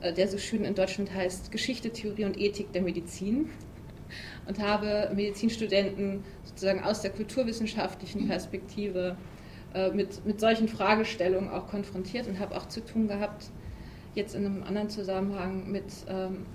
[0.00, 3.50] äh, der so schön in Deutschland heißt Geschichte, Theorie und Ethik der Medizin
[4.46, 9.16] und habe Medizinstudenten sozusagen aus der kulturwissenschaftlichen Perspektive
[9.74, 13.46] äh, mit, mit solchen Fragestellungen auch konfrontiert und habe auch zu tun gehabt,
[14.14, 16.46] jetzt in einem anderen Zusammenhang mit ähm,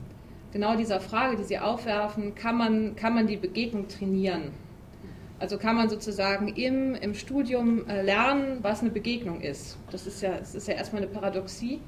[0.52, 4.52] genau dieser Frage, die Sie aufwerfen, kann man, kann man die Begegnung trainieren?
[5.40, 9.78] Also kann man sozusagen im, im Studium äh, lernen, was eine Begegnung ist.
[9.92, 11.82] Das ist ja, das ist ja erstmal eine Paradoxie,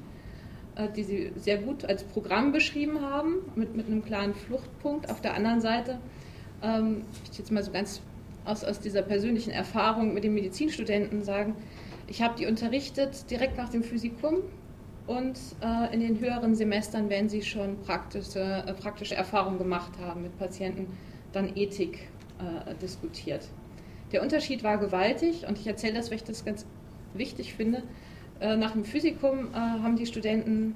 [0.96, 5.10] die Sie sehr gut als Programm beschrieben haben, mit, mit einem klaren Fluchtpunkt.
[5.10, 5.98] Auf der anderen Seite,
[6.62, 8.00] ähm, ich jetzt mal so ganz
[8.44, 11.54] aus, aus dieser persönlichen Erfahrung mit den Medizinstudenten sagen,
[12.06, 14.36] ich habe die unterrichtet direkt nach dem Physikum
[15.06, 20.22] und äh, in den höheren Semestern, wenn sie schon praktische, äh, praktische Erfahrungen gemacht haben
[20.22, 20.86] mit Patienten,
[21.32, 23.48] dann Ethik äh, diskutiert.
[24.12, 26.64] Der Unterschied war gewaltig und ich erzähle das, weil ich das ganz
[27.14, 27.82] wichtig finde.
[28.40, 30.74] Äh, nach dem Physikum äh, haben die Studenten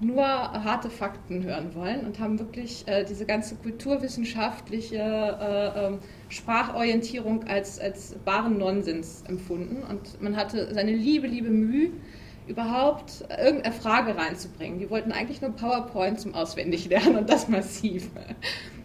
[0.00, 5.98] nur harte Fakten hören wollen und haben wirklich äh, diese ganze kulturwissenschaftliche äh, ähm,
[6.30, 9.82] Sprachorientierung als, als baren Nonsens empfunden.
[9.82, 11.90] Und man hatte seine liebe, liebe Mühe,
[12.46, 14.78] überhaupt irgendeine Frage reinzubringen.
[14.78, 18.08] Die wollten eigentlich nur PowerPoint zum Auswendiglernen und das massiv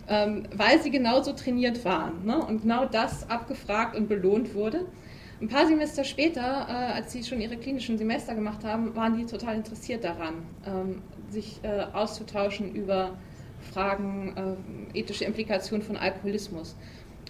[0.08, 2.38] ähm, weil sie genauso trainiert waren ne?
[2.38, 4.86] und genau das abgefragt und belohnt wurde.
[5.42, 9.26] Ein paar Semester später, äh, als sie schon ihre klinischen Semester gemacht haben, waren die
[9.26, 13.18] total interessiert daran, ähm, sich äh, auszutauschen über
[13.74, 14.34] Fragen,
[14.94, 16.78] äh, ethische Implikationen von Alkoholismus.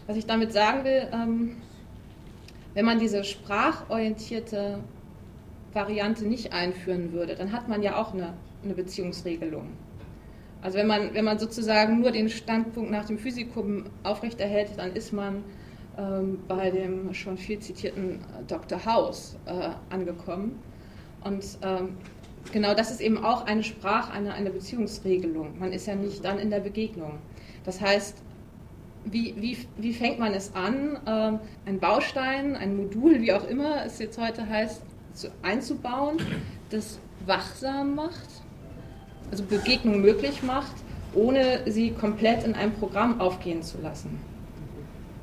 [0.06, 1.58] Was ich damit sagen will, ähm,
[2.76, 4.80] wenn man diese sprachorientierte
[5.74, 9.70] Variante nicht einführen würde, dann hat man ja auch eine, eine Beziehungsregelung.
[10.62, 15.12] Also wenn man, wenn man sozusagen nur den Standpunkt nach dem Physikum aufrechterhält, dann ist
[15.12, 15.44] man
[16.48, 18.86] bei dem schon viel zitierten Dr.
[18.86, 20.60] House äh, angekommen.
[21.24, 21.98] Und ähm,
[22.52, 25.58] genau das ist eben auch eine Sprach-, eine, eine Beziehungsregelung.
[25.58, 27.20] Man ist ja nicht dann in der Begegnung.
[27.64, 28.18] Das heißt,
[29.06, 33.86] wie, wie, wie fängt man es an, ähm, ein Baustein, ein Modul, wie auch immer
[33.86, 34.82] es jetzt heute heißt,
[35.14, 36.18] zu, einzubauen,
[36.70, 38.30] das wachsam macht,
[39.32, 40.76] also Begegnung möglich macht,
[41.14, 44.20] ohne sie komplett in einem Programm aufgehen zu lassen.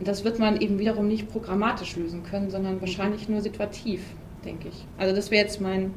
[0.03, 4.01] Und das wird man eben wiederum nicht programmatisch lösen können, sondern wahrscheinlich nur situativ,
[4.45, 4.85] denke ich.
[4.99, 5.95] Also das wäre jetzt mein,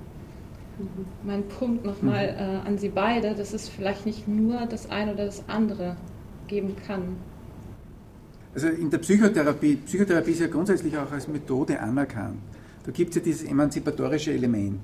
[1.24, 5.26] mein Punkt nochmal äh, an Sie beide, dass es vielleicht nicht nur das eine oder
[5.26, 5.98] das andere
[6.46, 7.16] geben kann.
[8.54, 12.38] Also in der Psychotherapie, Psychotherapie ist ja grundsätzlich auch als Methode anerkannt.
[12.84, 14.82] Da gibt es ja dieses emanzipatorische Element.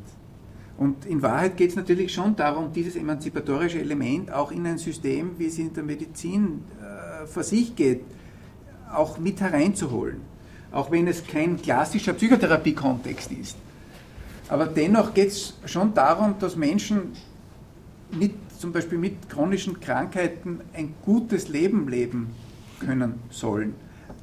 [0.79, 5.37] Und in Wahrheit geht es natürlich schon darum, dieses emanzipatorische Element auch in ein System,
[5.37, 8.01] wie es in der Medizin äh, vor sich geht,
[8.93, 10.21] auch mit hereinzuholen.
[10.71, 13.57] Auch wenn es kein klassischer Psychotherapie-Kontext ist.
[14.47, 17.13] Aber dennoch geht es schon darum, dass Menschen
[18.11, 22.33] mit, zum Beispiel mit chronischen Krankheiten ein gutes Leben leben
[22.79, 23.75] können sollen.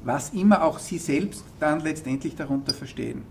[0.03, 3.23] Was immer auch sie selbst dann letztendlich darunter verstehen.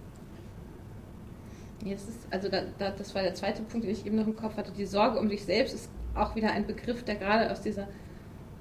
[1.84, 4.36] Jetzt ist, also da, da, das war der zweite Punkt, den ich eben noch im
[4.36, 4.72] Kopf hatte.
[4.72, 7.86] Die Sorge um sich selbst ist auch wieder ein Begriff, der gerade aus dieser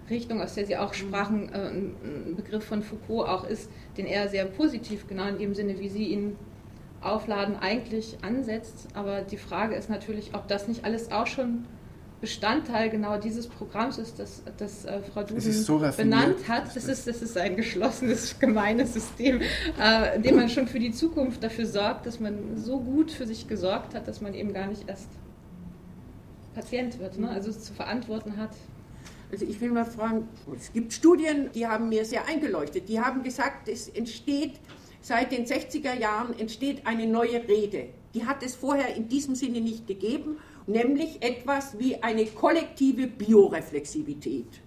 [0.10, 4.30] Richtung, aus der Sie auch sprachen, äh, ein Begriff von Foucault auch ist, den er
[4.30, 6.36] sehr positiv, genau in dem Sinne, wie Sie ihn
[7.02, 8.88] aufladen, eigentlich ansetzt.
[8.94, 11.66] Aber die Frage ist natürlich, ob das nicht alles auch schon
[12.20, 16.76] Bestandteil genau dieses Programms ist, das, das äh, Frau Duden so benannt hat.
[16.76, 19.42] Das ist, das ist ein geschlossenes, gemeines System,
[19.80, 23.28] äh, in dem man schon für die Zukunft dafür sorgt, dass man so gut für
[23.28, 25.10] sich gesorgt hat, dass man eben gar nicht erst
[26.56, 27.30] Patient wird, ne?
[27.30, 28.50] also es zu verantworten hat.
[29.32, 32.88] Also ich will mal fragen, es gibt Studien, die haben mir sehr eingeleuchtet.
[32.88, 34.60] Die haben gesagt, es entsteht
[35.02, 37.90] seit den 60er Jahren entsteht eine neue Rede.
[38.14, 40.38] Die hat es vorher in diesem Sinne nicht gegeben
[40.68, 44.62] nämlich etwas wie eine kollektive Bioreflexivität.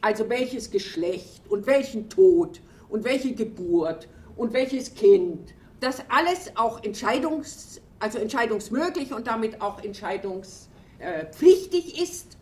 [0.00, 6.82] Also welches Geschlecht und welchen Tod und welche Geburt und welches Kind, das alles auch
[6.82, 12.38] entscheidungs, also entscheidungsmöglich und damit auch entscheidungspflichtig ist.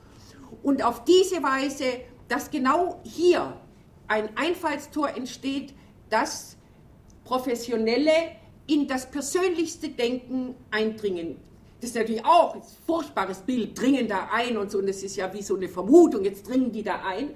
[0.63, 1.85] Und auf diese Weise,
[2.29, 3.57] dass genau hier
[4.07, 5.75] ein Einfallstor entsteht,
[6.11, 6.57] das
[7.25, 8.13] Professionelle
[8.67, 11.37] in das persönlichste Denken eindringen
[11.81, 15.17] das ist natürlich auch ein furchtbares Bild, dringen da ein und so, und das ist
[15.17, 17.31] ja wie so eine Vermutung, jetzt dringen die da ein.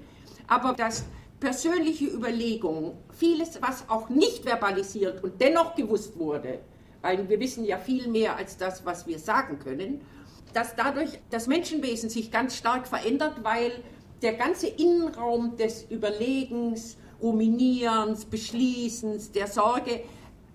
[0.47, 1.05] Aber das
[1.39, 6.59] persönliche Überlegung, vieles, was auch nicht verbalisiert und dennoch gewusst wurde,
[7.01, 10.01] weil wir wissen ja viel mehr als das, was wir sagen können,
[10.53, 13.71] dass dadurch das Menschenwesen sich ganz stark verändert, weil
[14.21, 20.01] der ganze Innenraum des Überlegens, Ruminierens, Beschließens, der Sorge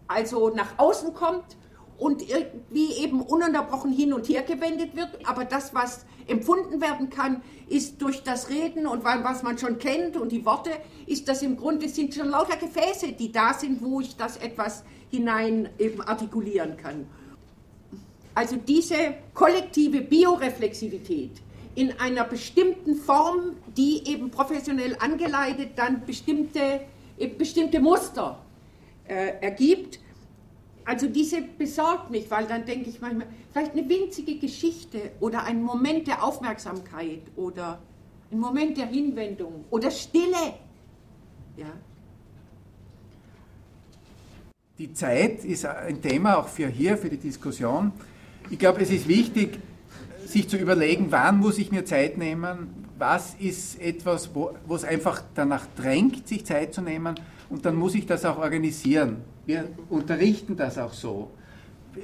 [0.06, 1.56] also nach außen kommt
[1.98, 5.10] und irgendwie eben ununterbrochen hin und her gewendet wird.
[5.24, 10.16] Aber das, was empfunden werden kann, ist durch das Reden und was man schon kennt
[10.16, 10.70] und die Worte,
[11.06, 14.84] ist das im Grunde sind schon lauter Gefäße, die da sind, wo ich das etwas
[15.10, 17.06] hinein eben artikulieren kann.
[18.38, 21.32] Also diese kollektive Bioreflexivität
[21.74, 26.82] in einer bestimmten Form, die eben professionell angeleitet dann bestimmte,
[27.36, 28.38] bestimmte Muster
[29.08, 29.98] äh, ergibt,
[30.84, 35.60] also diese besorgt mich, weil dann denke ich manchmal, vielleicht eine winzige Geschichte oder ein
[35.60, 37.80] Moment der Aufmerksamkeit oder
[38.30, 40.54] ein Moment der Hinwendung oder Stille.
[41.56, 41.72] Ja.
[44.78, 47.90] Die Zeit ist ein Thema auch für hier, für die Diskussion.
[48.50, 49.58] Ich glaube, es ist wichtig,
[50.24, 55.22] sich zu überlegen, wann muss ich mir Zeit nehmen, was ist etwas, wo, es einfach
[55.34, 57.14] danach drängt, sich Zeit zu nehmen
[57.50, 59.18] und dann muss ich das auch organisieren.
[59.46, 61.30] Wir unterrichten das auch so.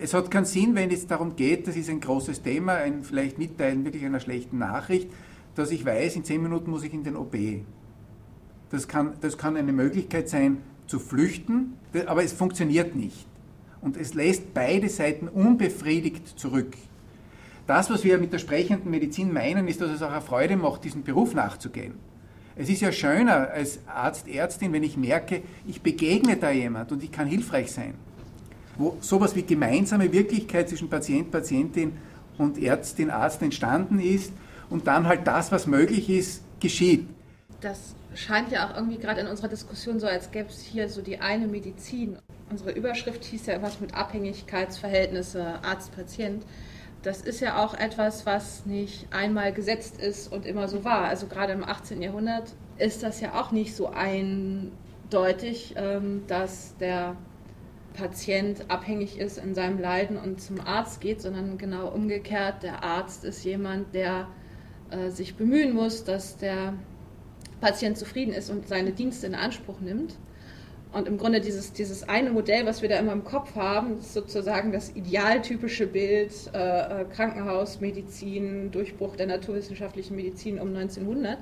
[0.00, 3.38] Es hat keinen Sinn, wenn es darum geht, das ist ein großes Thema, ein vielleicht
[3.38, 5.08] Mitteilen wirklich einer schlechten Nachricht,
[5.54, 7.36] dass ich weiß, in zehn Minuten muss ich in den OB.
[8.70, 11.74] Das kann, das kann eine Möglichkeit sein, zu flüchten,
[12.06, 13.26] aber es funktioniert nicht.
[13.84, 16.74] Und es lässt beide Seiten unbefriedigt zurück.
[17.66, 20.84] Das, was wir mit der sprechenden Medizin meinen, ist, dass es auch eine Freude macht,
[20.84, 21.92] diesen Beruf nachzugehen.
[22.56, 27.02] Es ist ja schöner als Arzt, Ärztin, wenn ich merke, ich begegne da jemand und
[27.02, 27.94] ich kann hilfreich sein.
[28.78, 31.92] Wo sowas wie gemeinsame Wirklichkeit zwischen Patient, Patientin
[32.38, 34.32] und Ärztin, Arzt entstanden ist
[34.70, 37.06] und dann halt das, was möglich ist, geschieht.
[37.60, 41.02] Das scheint ja auch irgendwie gerade in unserer Diskussion so, als gäbe es hier so
[41.02, 42.18] die eine Medizin.
[42.50, 46.44] Unsere Überschrift hieß ja was mit Abhängigkeitsverhältnisse Arzt-Patient
[47.04, 51.04] das ist ja auch etwas, was nicht einmal gesetzt ist und immer so war.
[51.04, 52.00] Also gerade im 18.
[52.00, 57.16] Jahrhundert ist das ja auch nicht so eindeutig, ähm, dass der
[57.92, 62.62] Patient abhängig ist in seinem Leiden und zum Arzt geht, sondern genau umgekehrt.
[62.62, 64.26] Der Arzt ist jemand, der
[64.90, 66.72] äh, sich bemühen muss, dass der
[67.60, 70.16] Patient zufrieden ist und seine Dienste in Anspruch nimmt.
[70.92, 74.14] Und im Grunde dieses, dieses eine Modell, was wir da immer im Kopf haben, ist
[74.14, 81.38] sozusagen das idealtypische Bild äh, äh Krankenhausmedizin, Durchbruch der naturwissenschaftlichen Medizin um 1900.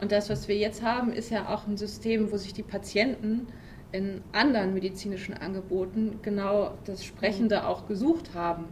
[0.00, 3.48] Und das, was wir jetzt haben, ist ja auch ein System, wo sich die Patienten
[3.92, 8.64] in anderen medizinischen Angeboten genau das Sprechende auch gesucht haben.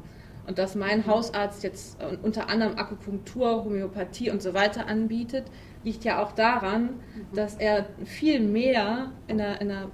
[0.49, 5.45] Und dass mein Hausarzt jetzt äh, unter anderem Akupunktur, Homöopathie und so weiter anbietet,
[5.85, 7.01] liegt ja auch daran,
[7.35, 9.91] dass er viel mehr in einer, in einer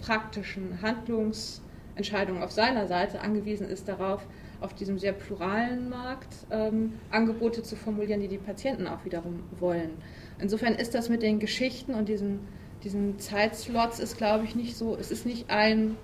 [0.00, 1.62] praktischen Handlungs-
[1.96, 4.26] Entscheidungen auf seiner Seite angewiesen ist darauf,
[4.60, 9.90] auf diesem sehr pluralen Markt ähm, Angebote zu formulieren, die die Patienten auch wiederum wollen.
[10.38, 12.40] Insofern ist das mit den Geschichten und diesen,
[12.84, 15.96] diesen Zeitslots ist, glaube ich, nicht so, es ist nicht ein,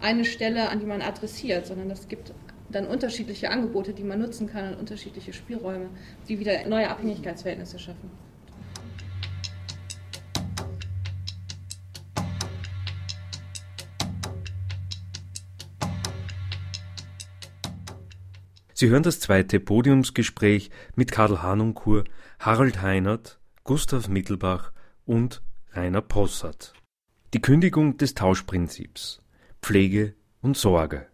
[0.00, 2.32] eine Stelle, an die man adressiert, sondern es gibt
[2.70, 5.90] dann unterschiedliche Angebote, die man nutzen kann und unterschiedliche Spielräume,
[6.28, 8.10] die wieder neue Abhängigkeitsverhältnisse schaffen.
[18.76, 22.04] Sie hören das zweite Podiumsgespräch mit Karl Hanunkur,
[22.40, 24.72] Harald Heinert, Gustav Mittelbach
[25.06, 26.74] und Rainer Possart.
[27.32, 29.20] Die Kündigung des Tauschprinzips
[29.62, 31.06] Pflege und Sorge.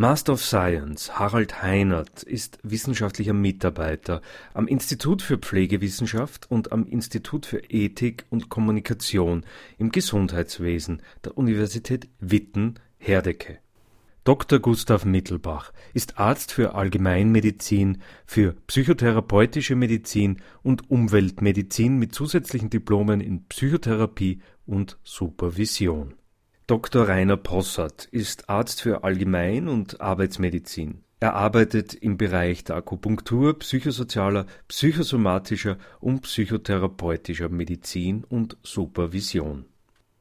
[0.00, 4.22] Master of Science Harald Heinert ist wissenschaftlicher Mitarbeiter
[4.54, 9.44] am Institut für Pflegewissenschaft und am Institut für Ethik und Kommunikation
[9.76, 13.58] im Gesundheitswesen der Universität Witten-Herdecke.
[14.24, 14.58] Dr.
[14.58, 23.44] Gustav Mittelbach ist Arzt für Allgemeinmedizin, für psychotherapeutische Medizin und Umweltmedizin mit zusätzlichen Diplomen in
[23.48, 26.14] Psychotherapie und Supervision.
[26.70, 27.08] Dr.
[27.08, 31.02] Rainer Possart ist Arzt für Allgemein- und Arbeitsmedizin.
[31.18, 39.64] Er arbeitet im Bereich der Akupunktur, psychosozialer, psychosomatischer und psychotherapeutischer Medizin und Supervision.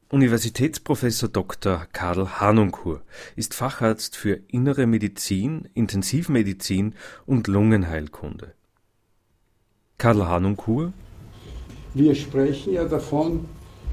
[0.09, 1.85] Universitätsprofessor Dr.
[1.93, 3.03] Karl Hanunkur
[3.35, 6.95] ist Facharzt für Innere Medizin, Intensivmedizin
[7.27, 8.55] und Lungenheilkunde.
[9.99, 10.93] Karl Hanunkur
[11.93, 13.45] Wir sprechen ja davon,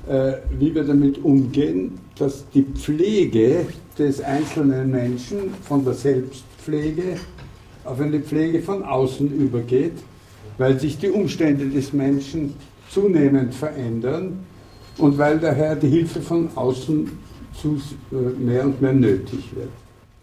[0.07, 3.66] wie wir damit umgehen, dass die Pflege
[3.99, 7.16] des einzelnen Menschen von der Selbstpflege
[7.85, 9.95] auf eine Pflege von außen übergeht,
[10.59, 12.55] weil sich die Umstände des Menschen
[12.90, 14.45] zunehmend verändern
[14.99, 17.11] und weil daher die Hilfe von außen
[17.61, 17.81] zu
[18.12, 19.71] äh, mehr und mehr nötig wird.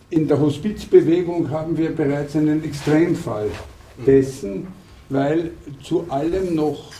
[0.09, 3.49] In der Hospizbewegung haben wir bereits einen Extremfall
[4.05, 4.67] dessen,
[5.09, 6.91] weil zu allem noch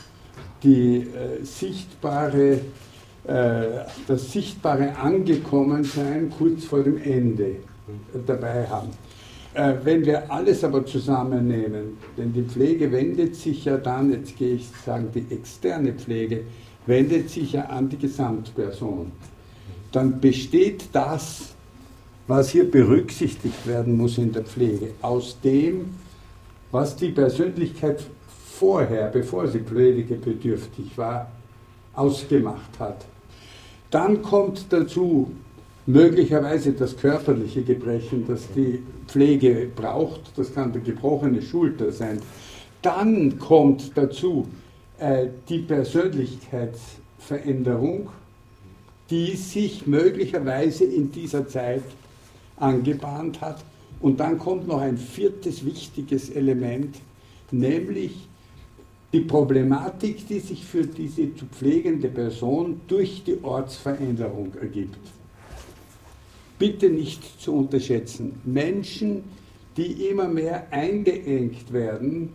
[0.64, 2.60] die äh, sichtbare,
[3.26, 3.66] äh,
[4.08, 7.58] das sichtbare Angekommensein kurz vor dem Ende
[8.26, 8.90] dabei haben.
[9.54, 14.56] Äh, wenn wir alles aber zusammennehmen, denn die Pflege wendet sich ja dann, jetzt gehe
[14.56, 16.42] ich sagen, die externe Pflege,
[16.88, 19.12] wendet sich ja an die Gesamtperson.
[19.92, 21.54] Dann besteht das,
[22.28, 25.94] was hier berücksichtigt werden muss in der Pflege, aus dem,
[26.72, 28.04] was die Persönlichkeit
[28.60, 31.32] vorher, bevor sie pflegebedürftig war,
[31.94, 33.06] ausgemacht hat.
[33.90, 35.32] Dann kommt dazu
[35.86, 40.38] möglicherweise das körperliche Gebrechen, das die Pflege braucht.
[40.38, 42.22] Das kann die gebrochene Schulter sein.
[42.82, 44.48] Dann kommt dazu
[45.00, 48.10] äh, die Persönlichkeitsveränderung,
[49.10, 51.84] die sich möglicherweise in dieser Zeit
[52.58, 53.66] angebahnt hat.
[54.00, 56.98] Und dann kommt noch ein viertes wichtiges Element,
[57.52, 58.28] nämlich
[59.14, 64.98] die Problematik, die sich für diese zu pflegende Person durch die Ortsveränderung ergibt.
[66.58, 68.34] Bitte nicht zu unterschätzen.
[68.44, 69.24] Menschen,
[69.78, 72.30] die immer mehr eingeengt werden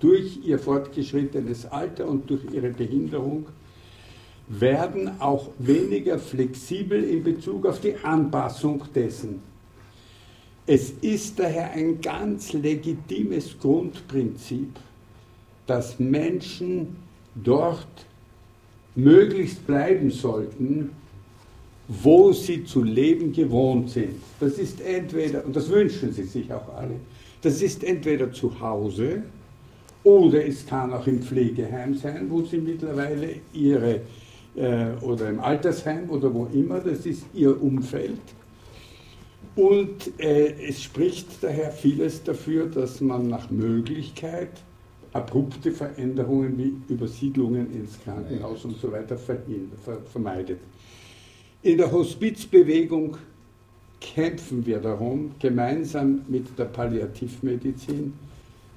[0.00, 3.46] durch ihr fortgeschrittenes Alter und durch ihre Behinderung
[4.48, 9.42] werden auch weniger flexibel in Bezug auf die Anpassung dessen.
[10.66, 14.70] Es ist daher ein ganz legitimes Grundprinzip,
[15.66, 16.96] dass Menschen
[17.34, 18.06] dort
[18.94, 20.90] möglichst bleiben sollten,
[21.88, 24.14] wo sie zu leben gewohnt sind.
[24.40, 26.96] Das ist entweder, und das wünschen sie sich auch alle,
[27.42, 29.22] das ist entweder zu Hause,
[30.04, 34.00] oder es kann auch im Pflegeheim sein, wo sie mittlerweile ihre,
[34.56, 38.20] äh, oder im Altersheim oder wo immer, das ist ihr Umfeld.
[39.54, 44.50] Und äh, es spricht daher vieles dafür, dass man nach Möglichkeit
[45.12, 50.60] abrupte Veränderungen wie Übersiedlungen ins Krankenhaus und so weiter vermeidet.
[51.62, 53.16] In der Hospizbewegung
[54.00, 58.12] kämpfen wir darum, gemeinsam mit der Palliativmedizin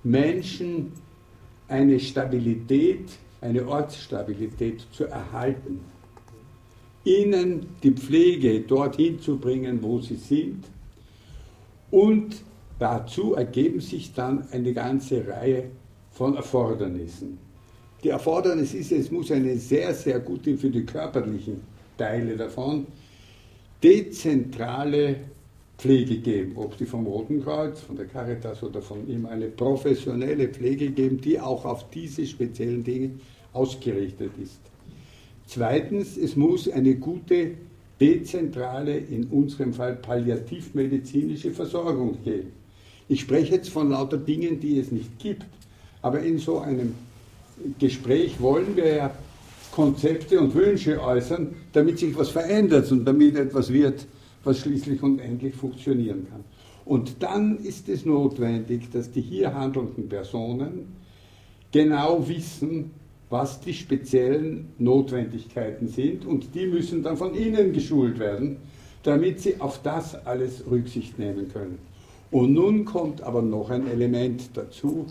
[0.03, 0.91] Menschen
[1.67, 3.09] eine Stabilität,
[3.41, 5.79] eine Ortsstabilität zu erhalten,
[7.03, 10.65] ihnen die Pflege dorthin zu bringen, wo sie sind
[11.91, 12.43] und
[12.77, 15.71] dazu ergeben sich dann eine ganze Reihe
[16.15, 17.37] von Erfordernissen.
[18.03, 21.61] Die Erfordernis ist, es muss eine sehr, sehr gute für die körperlichen
[21.97, 22.87] Teile davon
[23.83, 25.17] dezentrale
[25.77, 30.47] Pflege geben, ob die vom Roten Kreuz, von der Caritas oder von ihm eine professionelle
[30.47, 33.11] Pflege geben, die auch auf diese speziellen Dinge
[33.51, 34.61] ausgerichtet ist.
[35.45, 37.51] Zweitens, es muss eine gute
[37.99, 42.53] dezentrale, in unserem Fall palliativmedizinische Versorgung geben.
[43.07, 45.45] Ich spreche jetzt von lauter Dingen, die es nicht gibt,
[46.05, 46.93] aber in so einem
[47.79, 49.11] Gespräch wollen wir ja
[49.71, 54.05] Konzepte und Wünsche äußern, damit sich was verändert und damit etwas wird,
[54.43, 56.43] was schließlich und endlich funktionieren kann.
[56.85, 60.95] Und dann ist es notwendig, dass die hier handelnden Personen
[61.71, 62.91] genau wissen,
[63.31, 68.57] was die speziellen Notwendigkeiten sind und die müssen dann von ihnen geschult werden,
[69.01, 71.79] damit sie auf das alles Rücksicht nehmen können.
[72.29, 75.07] Und nun kommt aber noch ein Element dazu,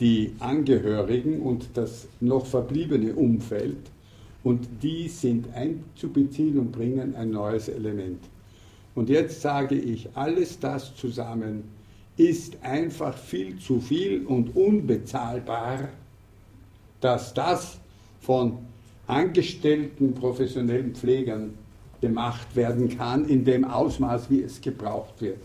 [0.00, 3.78] die Angehörigen und das noch verbliebene Umfeld
[4.44, 8.22] und die sind einzubeziehen und bringen ein neues Element.
[8.94, 11.64] Und jetzt sage ich, alles das zusammen
[12.16, 15.88] ist einfach viel zu viel und unbezahlbar,
[17.00, 17.78] dass das
[18.20, 18.58] von
[19.06, 21.54] angestellten professionellen Pflegern
[22.00, 25.40] gemacht werden kann in dem Ausmaß, wie es gebraucht wird.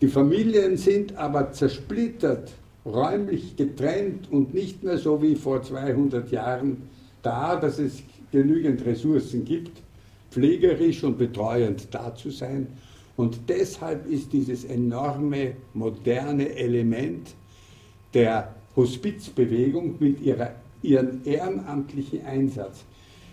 [0.00, 2.52] Die Familien sind aber zersplittert,
[2.84, 6.88] räumlich getrennt und nicht mehr so wie vor 200 Jahren
[7.22, 8.02] da, dass es
[8.32, 9.82] genügend Ressourcen gibt,
[10.30, 12.68] pflegerisch und betreuend da zu sein.
[13.16, 17.34] Und deshalb ist dieses enorme, moderne Element
[18.14, 20.52] der Hospizbewegung mit ihrer,
[20.82, 22.84] ihrem ehrenamtlichen Einsatz,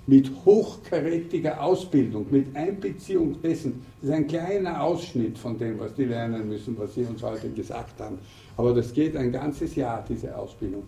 [0.07, 6.05] mit hochkarätiger Ausbildung, mit Einbeziehung dessen, das ist ein kleiner Ausschnitt von dem, was die
[6.05, 8.17] lernen müssen, was Sie uns heute gesagt haben.
[8.57, 10.83] Aber das geht ein ganzes Jahr, diese Ausbildung.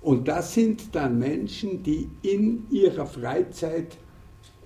[0.00, 3.96] Und das sind dann Menschen, die in ihrer Freizeit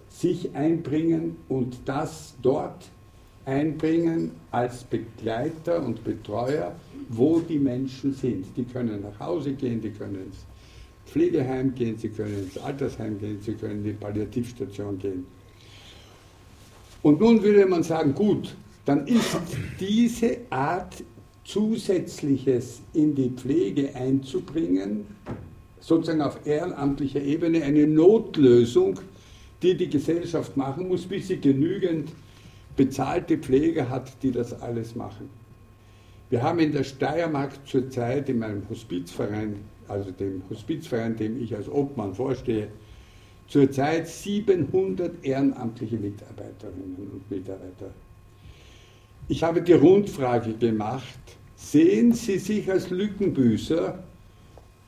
[0.09, 2.91] sich einbringen und das dort
[3.45, 6.77] einbringen als Begleiter und Betreuer,
[7.09, 8.47] wo die Menschen sind.
[8.57, 10.47] Die können nach Hause gehen, die können ins
[11.07, 15.27] Pflegeheim gehen, sie können ins Altersheim gehen, sie können in die Palliativstation gehen.
[17.03, 19.37] Und nun würde man sagen, gut, dann ist
[19.81, 21.03] diese Art
[21.45, 25.07] Zusätzliches in die Pflege einzubringen,
[25.81, 29.01] sozusagen auf ehrenamtlicher Ebene eine Notlösung,
[29.63, 32.11] die die Gesellschaft machen muss, bis sie genügend
[32.77, 35.29] bezahlte Pflege hat, die das alles machen.
[36.31, 39.57] Wir haben in der Steiermark zurzeit in meinem Hospizverein,
[39.89, 42.69] also dem Hospizverein, dem ich als Obmann vorstehe,
[43.49, 47.91] zurzeit 700 ehrenamtliche Mitarbeiterinnen und Mitarbeiter.
[49.29, 51.19] Ich habe die Rundfrage gemacht,
[51.55, 54.03] sehen Sie sich als Lückenbüßer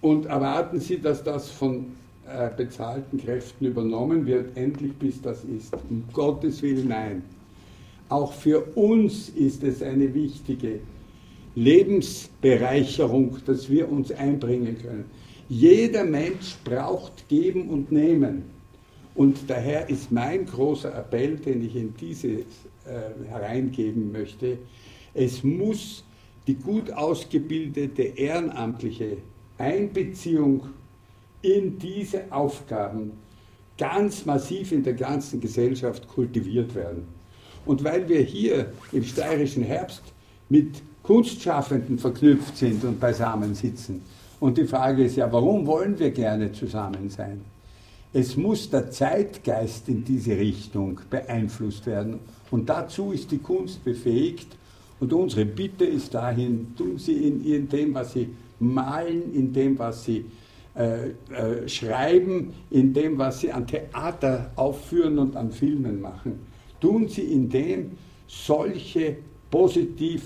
[0.00, 1.86] und erwarten Sie, dass das von
[2.26, 5.74] äh, bezahlten Kräften übernommen wird, endlich bis das ist.
[5.88, 7.22] Um Gottes Willen nein.
[8.08, 10.80] Auch für uns ist es eine wichtige
[11.54, 15.04] Lebensbereicherung, dass wir uns einbringen können.
[15.48, 18.42] Jeder Mensch braucht geben und nehmen.
[19.14, 22.38] Und daher ist mein großer Appell, den ich in diese
[22.84, 24.58] äh, hereingeben möchte,
[25.14, 26.04] es muss
[26.46, 29.18] die gut ausgebildete ehrenamtliche
[29.58, 30.68] Einbeziehung
[31.42, 33.12] in diese Aufgaben
[33.78, 37.06] ganz massiv in der ganzen Gesellschaft kultiviert werden.
[37.66, 40.02] Und weil wir hier im steirischen Herbst
[40.48, 44.02] mit Kunstschaffenden verknüpft sind und beisammen sitzen.
[44.40, 47.40] Und die Frage ist ja, warum wollen wir gerne zusammen sein?
[48.12, 52.20] Es muss der Zeitgeist in diese Richtung beeinflusst werden.
[52.54, 54.46] Und dazu ist die Kunst befähigt.
[55.00, 58.28] Und unsere Bitte ist dahin, tun Sie in, in dem, was Sie
[58.60, 60.24] malen, in dem, was Sie
[60.76, 66.46] äh, äh, schreiben, in dem, was Sie an Theater aufführen und an Filmen machen.
[66.80, 67.90] Tun Sie in dem
[68.28, 69.16] solche
[69.50, 70.22] positiv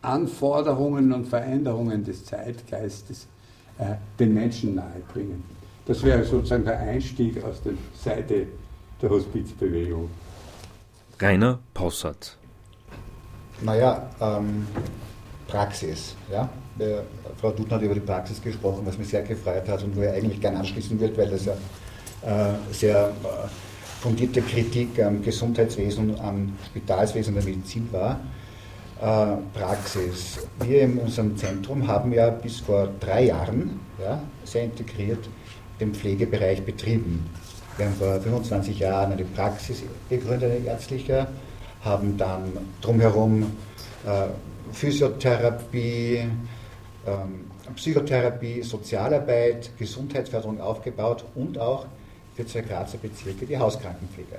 [0.00, 3.26] Anforderungen und Veränderungen des Zeitgeistes
[3.78, 5.44] äh, den Menschen nahebringen.
[5.84, 8.46] Das wäre sozusagen der Einstieg aus der Seite
[9.02, 10.08] der Hospizbewegung.
[11.22, 12.36] Rainer Possert.
[13.60, 14.66] Naja, ähm,
[15.46, 16.16] Praxis.
[16.30, 16.48] Ja?
[16.78, 17.04] Der,
[17.40, 20.08] Frau Dudner hat über die Praxis gesprochen, was mich sehr gefreut hat und wo ich
[20.08, 21.52] eigentlich gerne anschließen will, weil das ja
[22.22, 23.48] äh, sehr äh,
[24.00, 28.18] fundierte Kritik am Gesundheitswesen, am Spitalswesen der Medizin war.
[29.00, 30.40] Äh, Praxis.
[30.60, 35.28] Wir in unserem Zentrum haben ja bis vor drei Jahren ja, sehr integriert
[35.78, 37.28] den Pflegebereich betrieben.
[37.82, 41.26] Wir haben vor 25 Jahren eine Praxis gegründet, eine ärztliche,
[41.84, 43.42] haben dann drumherum
[44.06, 44.28] äh,
[44.72, 46.18] Physiotherapie,
[47.04, 51.86] ähm, Psychotherapie, Sozialarbeit, Gesundheitsförderung aufgebaut und auch
[52.36, 54.38] für zwei Grazer Bezirke die Hauskrankenpflege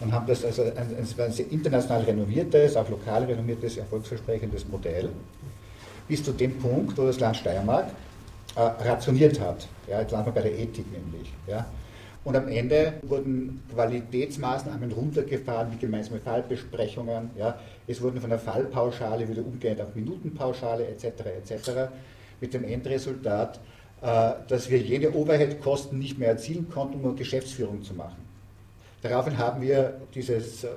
[0.00, 5.10] und haben das also ein, ein international renoviertes, auch lokal renoviertes, erfolgsversprechendes Modell,
[6.08, 7.86] bis zu dem Punkt, wo das Land Steiermark
[8.56, 9.68] äh, rationiert hat.
[9.86, 11.32] Ja, jetzt landen wir bei der Ethik nämlich.
[11.46, 11.64] Ja.
[12.24, 17.30] Und am Ende wurden Qualitätsmaßnahmen runtergefahren, wie gemeinsame Fallbesprechungen.
[17.36, 17.58] Ja.
[17.88, 21.04] Es wurden von der Fallpauschale wieder umgehend auf Minutenpauschale etc.
[21.04, 21.70] etc.
[22.40, 23.58] Mit dem Endresultat,
[24.02, 28.22] äh, dass wir jene Overhead-Kosten nicht mehr erzielen konnten, um Geschäftsführung zu machen.
[29.02, 30.68] Daraufhin haben wir dieses äh,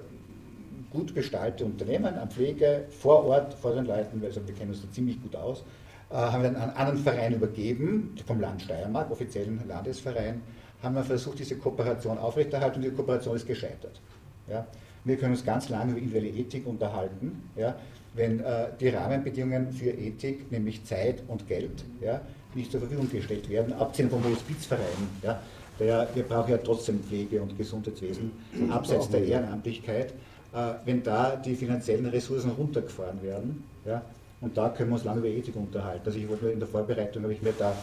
[0.91, 4.91] gut gestaltete Unternehmen an Pflege vor Ort, vor den Leuten, also wir kennen uns da
[4.91, 5.63] ziemlich gut aus,
[6.09, 10.41] äh, haben wir einen anderen Verein übergeben, vom Land Steiermark, offiziellen Landesverein,
[10.85, 13.99] haben wir versucht, diese Kooperation aufrechterhalten und die Kooperation ist gescheitert.
[14.47, 14.65] Ja?
[15.03, 17.75] Wir können uns ganz lange über individuelle Ethik unterhalten, ja?
[18.13, 22.21] wenn äh, die Rahmenbedingungen für Ethik, nämlich Zeit und Geld, ja,
[22.53, 25.09] nicht zur Verfügung gestellt werden, abgesehen vom Hospizverein.
[25.21, 25.41] Ja?
[25.79, 28.31] Der, wir brauchen ja trotzdem Pflege und Gesundheitswesen,
[28.69, 30.13] abseits der Ehrenamtlichkeit,
[30.53, 33.63] äh, wenn da die finanziellen Ressourcen runtergefahren werden.
[33.85, 34.01] Ja?
[34.39, 36.03] Und da können wir uns lange über Ethik unterhalten.
[36.05, 37.75] Also ich wollte in der Vorbereitung, habe ich mir da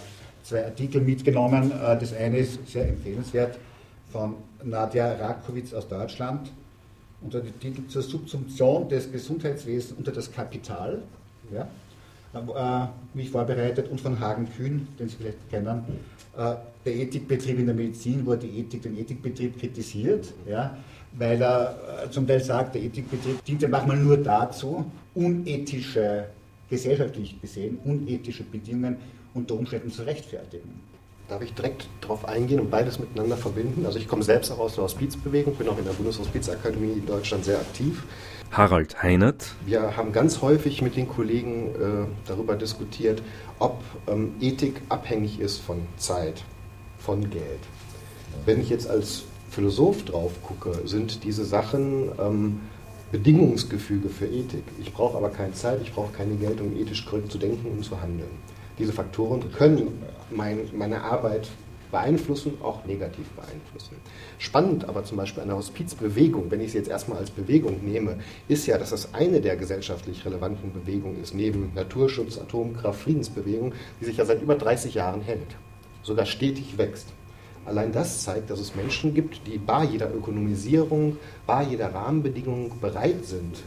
[0.42, 1.70] zwei Artikel mitgenommen.
[1.70, 3.58] Äh, das eine ist sehr empfehlenswert
[4.10, 4.34] von
[4.64, 6.50] Nadja Rakowitz aus Deutschland.
[7.20, 11.02] Unter dem Titel zur Subsumption des Gesundheitswesens unter das Kapital.
[11.52, 11.68] Ja,
[12.34, 15.84] äh, mich vorbereitet und von Hagen Kühn, den Sie vielleicht kennen,
[16.36, 20.78] äh, der Ethikbetrieb in der Medizin, wo die Ethik, den Ethikbetrieb kritisiert, ja,
[21.12, 26.24] weil er äh, zum Teil sagt, der Ethikbetrieb dient ja manchmal nur dazu, unethische,
[26.70, 28.96] gesellschaftlich gesehen, unethische Bedingungen
[29.34, 30.80] unter Umständen zu rechtfertigen.
[31.28, 33.86] Darf ich direkt darauf eingehen und beides miteinander verbinden?
[33.86, 37.44] Also ich komme selbst auch aus der Hospizbewegung, bin auch in der Bundeshospizakademie in Deutschland
[37.44, 38.02] sehr aktiv.
[38.50, 39.54] Harald Heinert.
[39.64, 43.22] Wir haben ganz häufig mit den Kollegen äh, darüber diskutiert,
[43.58, 46.44] ob ähm, Ethik abhängig ist von Zeit,
[46.98, 47.60] von Geld.
[48.44, 52.60] Wenn ich jetzt als Philosoph drauf gucke, sind diese Sachen ähm,
[53.10, 54.64] Bedingungsgefüge für Ethik.
[54.80, 57.84] Ich brauche aber keine Zeit, ich brauche keine Geld, um ethisch korrekt zu denken und
[57.84, 58.28] zu handeln
[58.82, 61.48] diese Faktoren können mein, meine Arbeit
[61.92, 63.96] beeinflussen, auch negativ beeinflussen.
[64.38, 68.18] Spannend aber zum Beispiel an der Hospizbewegung, wenn ich sie jetzt erstmal als Bewegung nehme,
[68.48, 74.06] ist ja, dass das eine der gesellschaftlich relevanten Bewegungen ist, neben Naturschutz, Atomkraft, Friedensbewegung, die
[74.06, 75.56] sich ja seit über 30 Jahren hält,
[76.02, 77.08] sogar stetig wächst.
[77.64, 83.24] Allein das zeigt, dass es Menschen gibt, die bar jeder Ökonomisierung, bar jeder Rahmenbedingung bereit
[83.24, 83.58] sind,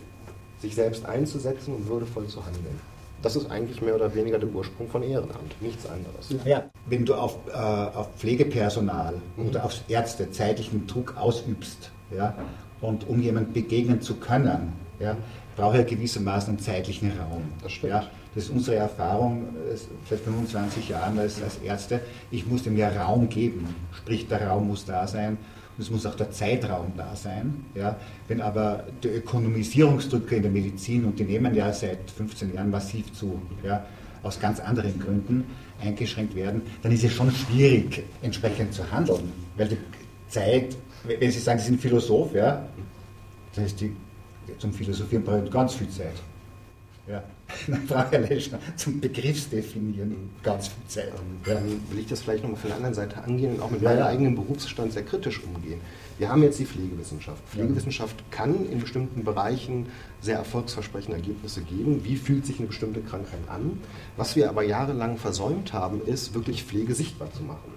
[0.59, 2.94] sich selbst einzusetzen und würdevoll zu handeln.
[3.25, 6.29] Das ist eigentlich mehr oder weniger der Ursprung von Ehrenamt, nichts anderes.
[6.45, 9.47] Ja, wenn du auf, äh, auf Pflegepersonal mhm.
[9.47, 12.35] oder auf Ärzte zeitlichen Druck ausübst, ja,
[12.81, 15.17] und um jemand begegnen zu können, ja,
[15.55, 17.41] braucht er gewissermaßen einen zeitlichen Raum.
[17.63, 17.93] Das stimmt.
[17.93, 18.03] Ja,
[18.35, 19.47] das ist unsere Erfahrung
[20.07, 22.01] seit 25 Jahren als, als Ärzte.
[22.29, 25.39] Ich muss dem ja Raum geben, sprich der Raum muss da sein
[25.77, 27.65] es muss auch der Zeitraum da sein.
[27.75, 27.97] Ja.
[28.27, 33.11] Wenn aber die Ökonomisierungsdrücke in der Medizin, und die nehmen ja seit 15 Jahren massiv
[33.13, 33.85] zu, ja,
[34.23, 35.45] aus ganz anderen Gründen
[35.81, 39.31] eingeschränkt werden, dann ist es schon schwierig, entsprechend zu handeln.
[39.57, 39.77] Weil die
[40.29, 42.65] Zeit, wenn Sie sagen, Sie sind Philosoph, ja,
[43.53, 43.95] das heißt, die,
[44.57, 46.15] zum Philosophieren braucht ganz viel Zeit.
[47.07, 47.23] Ja.
[47.67, 51.13] Dann brauche ich schon zum Begriffsdefinieren ganz viel Zeit.
[51.45, 53.81] Dann ähm, will ich das vielleicht nochmal von der anderen Seite angehen und auch mit
[53.81, 54.07] ja, meinem ja.
[54.07, 55.79] eigenen Berufsstand sehr kritisch umgehen.
[56.17, 57.43] Wir haben jetzt die Pflegewissenschaft.
[57.49, 59.87] Pflegewissenschaft kann in bestimmten Bereichen
[60.21, 62.03] sehr erfolgsversprechende Ergebnisse geben.
[62.03, 63.79] Wie fühlt sich eine bestimmte Krankheit an?
[64.17, 67.75] Was wir aber jahrelang versäumt haben, ist wirklich Pflege sichtbar zu machen.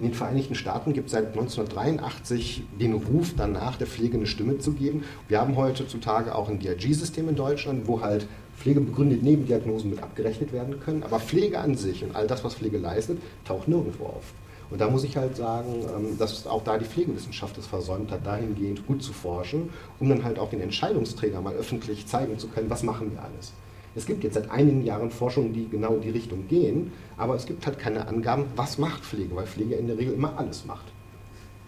[0.00, 4.58] In den Vereinigten Staaten gibt es seit 1983 den Ruf danach, der Pflege eine Stimme
[4.58, 5.04] zu geben.
[5.28, 8.26] Wir haben heutzutage auch ein DRG-System in Deutschland, wo halt
[8.60, 12.78] pflegebegründete Nebendiagnosen mit abgerechnet werden können, aber Pflege an sich und all das, was Pflege
[12.78, 14.34] leistet, taucht nirgendwo auf.
[14.70, 18.24] Und da muss ich halt sagen, ähm, dass auch da die Pflegewissenschaft es versäumt hat,
[18.24, 22.70] dahingehend gut zu forschen, um dann halt auch den Entscheidungsträger mal öffentlich zeigen zu können,
[22.70, 23.52] was machen wir alles.
[23.96, 27.46] Es gibt jetzt seit einigen Jahren Forschungen, die genau in die Richtung gehen, aber es
[27.46, 30.86] gibt halt keine Angaben, was macht Pflege, weil Pflege in der Regel immer alles macht.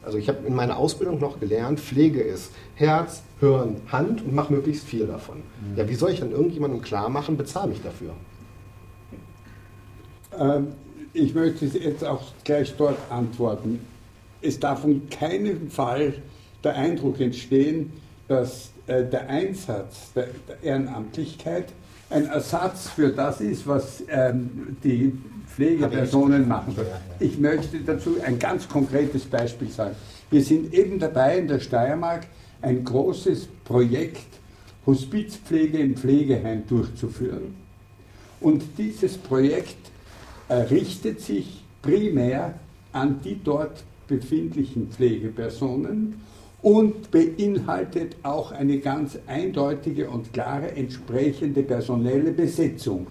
[0.04, 4.50] Also ich habe in meiner Ausbildung noch gelernt, Pflege ist Herz, Hirn, Hand und mach
[4.50, 5.38] möglichst viel davon.
[5.38, 5.76] Mhm.
[5.76, 8.12] Ja, wie soll ich dann irgendjemandem klar machen, bezahle mich dafür?
[10.38, 10.68] Ähm,
[11.12, 13.80] ich möchte jetzt auch gleich dort antworten.
[14.40, 16.14] Es darf in keinem Fall
[16.62, 17.92] der Eindruck entstehen,
[18.28, 21.66] dass äh, der Einsatz der, der, Ehrenamtlichkeit
[22.10, 25.18] ein Ersatz für das ist, was ähm, die
[25.48, 26.76] Pflegepersonen machen.
[27.18, 29.96] Ich möchte dazu ein ganz konkretes Beispiel sagen.
[30.30, 32.26] Wir sind eben dabei in der Steiermark
[32.62, 34.26] ein großes Projekt
[34.86, 37.54] Hospizpflege im Pflegeheim durchzuführen.
[38.40, 39.76] Und dieses Projekt
[40.48, 42.54] richtet sich primär
[42.92, 46.20] an die dort befindlichen Pflegepersonen
[46.62, 53.06] und beinhaltet auch eine ganz eindeutige und klare entsprechende personelle Besetzung.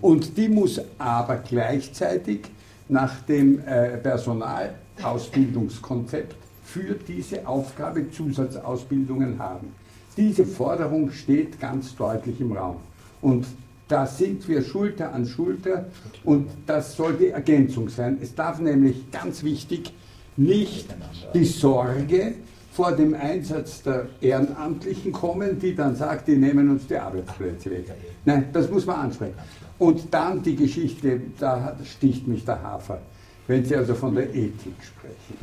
[0.00, 2.40] Und die muss aber gleichzeitig
[2.88, 6.36] nach dem äh, Personal Zusatzausbildungskonzept
[6.72, 9.68] für diese Aufgabe Zusatzausbildungen haben.
[10.16, 12.76] Diese Forderung steht ganz deutlich im Raum.
[13.20, 13.46] Und
[13.88, 15.86] da sind wir Schulter an Schulter
[16.24, 18.18] und das soll die Ergänzung sein.
[18.22, 19.92] Es darf nämlich ganz wichtig
[20.36, 20.94] nicht
[21.34, 22.34] die Sorge
[22.72, 27.86] vor dem Einsatz der Ehrenamtlichen kommen, die dann sagt, die nehmen uns die Arbeitsplätze weg.
[28.24, 29.34] Nein, das muss man ansprechen.
[29.78, 33.00] Und dann die Geschichte, da sticht mich der Hafer,
[33.48, 35.36] wenn Sie also von der Ethik sprechen.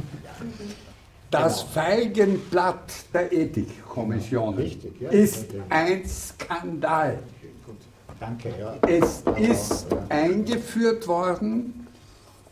[1.29, 1.71] Das genau.
[1.71, 4.57] Feigenblatt der Ethikkommission
[5.11, 7.19] ist ein Skandal.
[8.19, 8.75] Danke, ja.
[8.87, 11.87] Es ist eingeführt worden,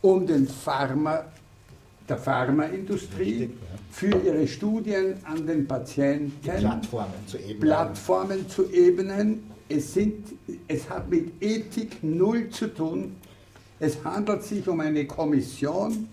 [0.01, 1.25] um den Pharma,
[2.07, 3.49] der Pharmaindustrie
[3.89, 7.59] für ihre Studien an den Patienten Plattformen zu ebnen.
[7.61, 9.51] Plattformen zu ebnen.
[9.67, 10.27] Es, sind,
[10.67, 13.15] es hat mit Ethik null zu tun.
[13.79, 16.09] Es handelt sich um eine Kommission,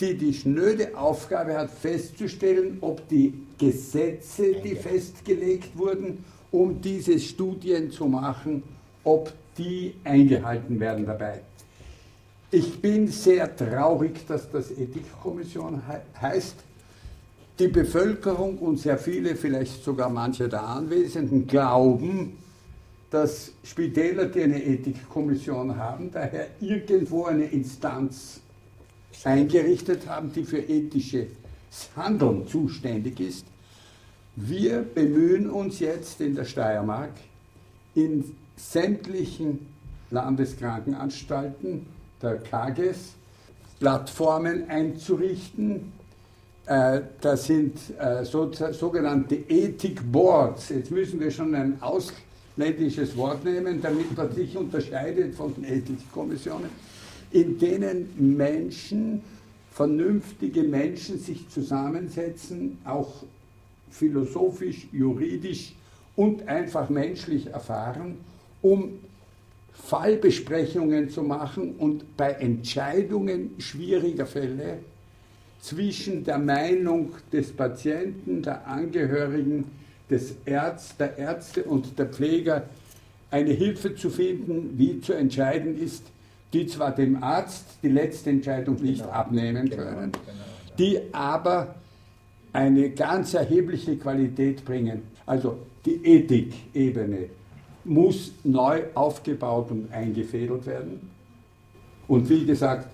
[0.00, 7.90] die die schnöde Aufgabe hat, festzustellen, ob die Gesetze, die festgelegt wurden, um diese Studien
[7.90, 8.62] zu machen,
[9.04, 11.42] ob die eingehalten werden dabei.
[12.50, 16.56] Ich bin sehr traurig, dass das Ethikkommission he heißt.
[17.58, 22.38] Die Bevölkerung und sehr viele, vielleicht sogar manche der Anwesenden, glauben,
[23.10, 28.40] dass Spitäler, die eine Ethikkommission haben, daher irgendwo eine Instanz
[29.24, 31.28] eingerichtet haben, die für ethisches
[31.96, 33.46] Handeln zuständig ist.
[34.36, 37.12] Wir bemühen uns jetzt in der Steiermark,
[37.94, 39.66] in sämtlichen
[40.10, 41.86] Landeskrankenanstalten
[42.22, 43.14] der KGS
[43.80, 45.92] Plattformen einzurichten.
[46.66, 50.68] Äh, das sind äh, so, sogenannte Ethik-Boards.
[50.68, 56.68] Jetzt müssen wir schon ein ausländisches Wort nehmen, damit man sich unterscheidet von den Ethikkommissionen,
[57.32, 59.22] in denen Menschen,
[59.72, 63.24] vernünftige Menschen sich zusammensetzen, auch
[63.90, 65.74] philosophisch, juridisch
[66.16, 68.16] und einfach menschlich erfahren
[68.62, 68.98] um
[69.72, 74.78] Fallbesprechungen zu machen und bei Entscheidungen schwieriger Fälle
[75.60, 79.64] zwischen der Meinung des Patienten, der Angehörigen,
[80.08, 82.64] des Ärzt, der Ärzte und der Pfleger
[83.30, 86.04] eine Hilfe zu finden, wie zu entscheiden ist,
[86.52, 89.12] die zwar dem Arzt die letzte Entscheidung nicht genau.
[89.12, 89.82] abnehmen genau.
[89.82, 90.76] können, genau.
[90.78, 91.74] die aber
[92.52, 95.02] eine ganz erhebliche Qualität bringen.
[95.26, 97.26] Also die Ethikebene
[97.84, 101.10] muss neu aufgebaut und eingefädelt werden.
[102.08, 102.88] Und wie gesagt,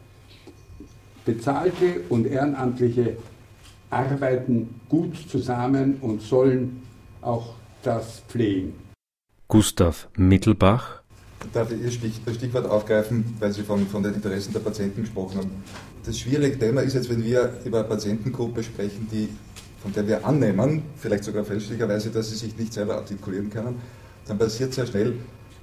[1.25, 3.17] bezahlte und Ehrenamtliche
[3.91, 6.83] arbeiten gut zusammen und sollen
[7.23, 8.75] auch das pflegen.
[9.49, 11.03] Gustav Mittelbach.
[11.53, 15.51] Darf ich Ihr Stichwort aufgreifen, weil Sie von, von den Interessen der Patienten gesprochen haben.
[16.05, 19.29] Das schwierige Thema ist jetzt, wenn wir über eine Patientengruppe sprechen, die,
[19.83, 23.77] von der wir annehmen, vielleicht sogar fälschlicherweise, dass sie sich nicht selber artikulieren können,
[24.27, 25.15] dann passiert sehr schnell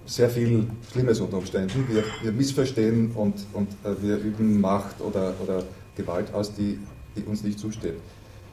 [0.06, 1.88] sehr viel Schlimmes unter Umständen.
[1.90, 5.64] Wir, wir missverstehen und, und äh, wir üben Macht oder, oder
[5.96, 6.80] Gewalt aus, die,
[7.16, 7.96] die uns nicht zusteht.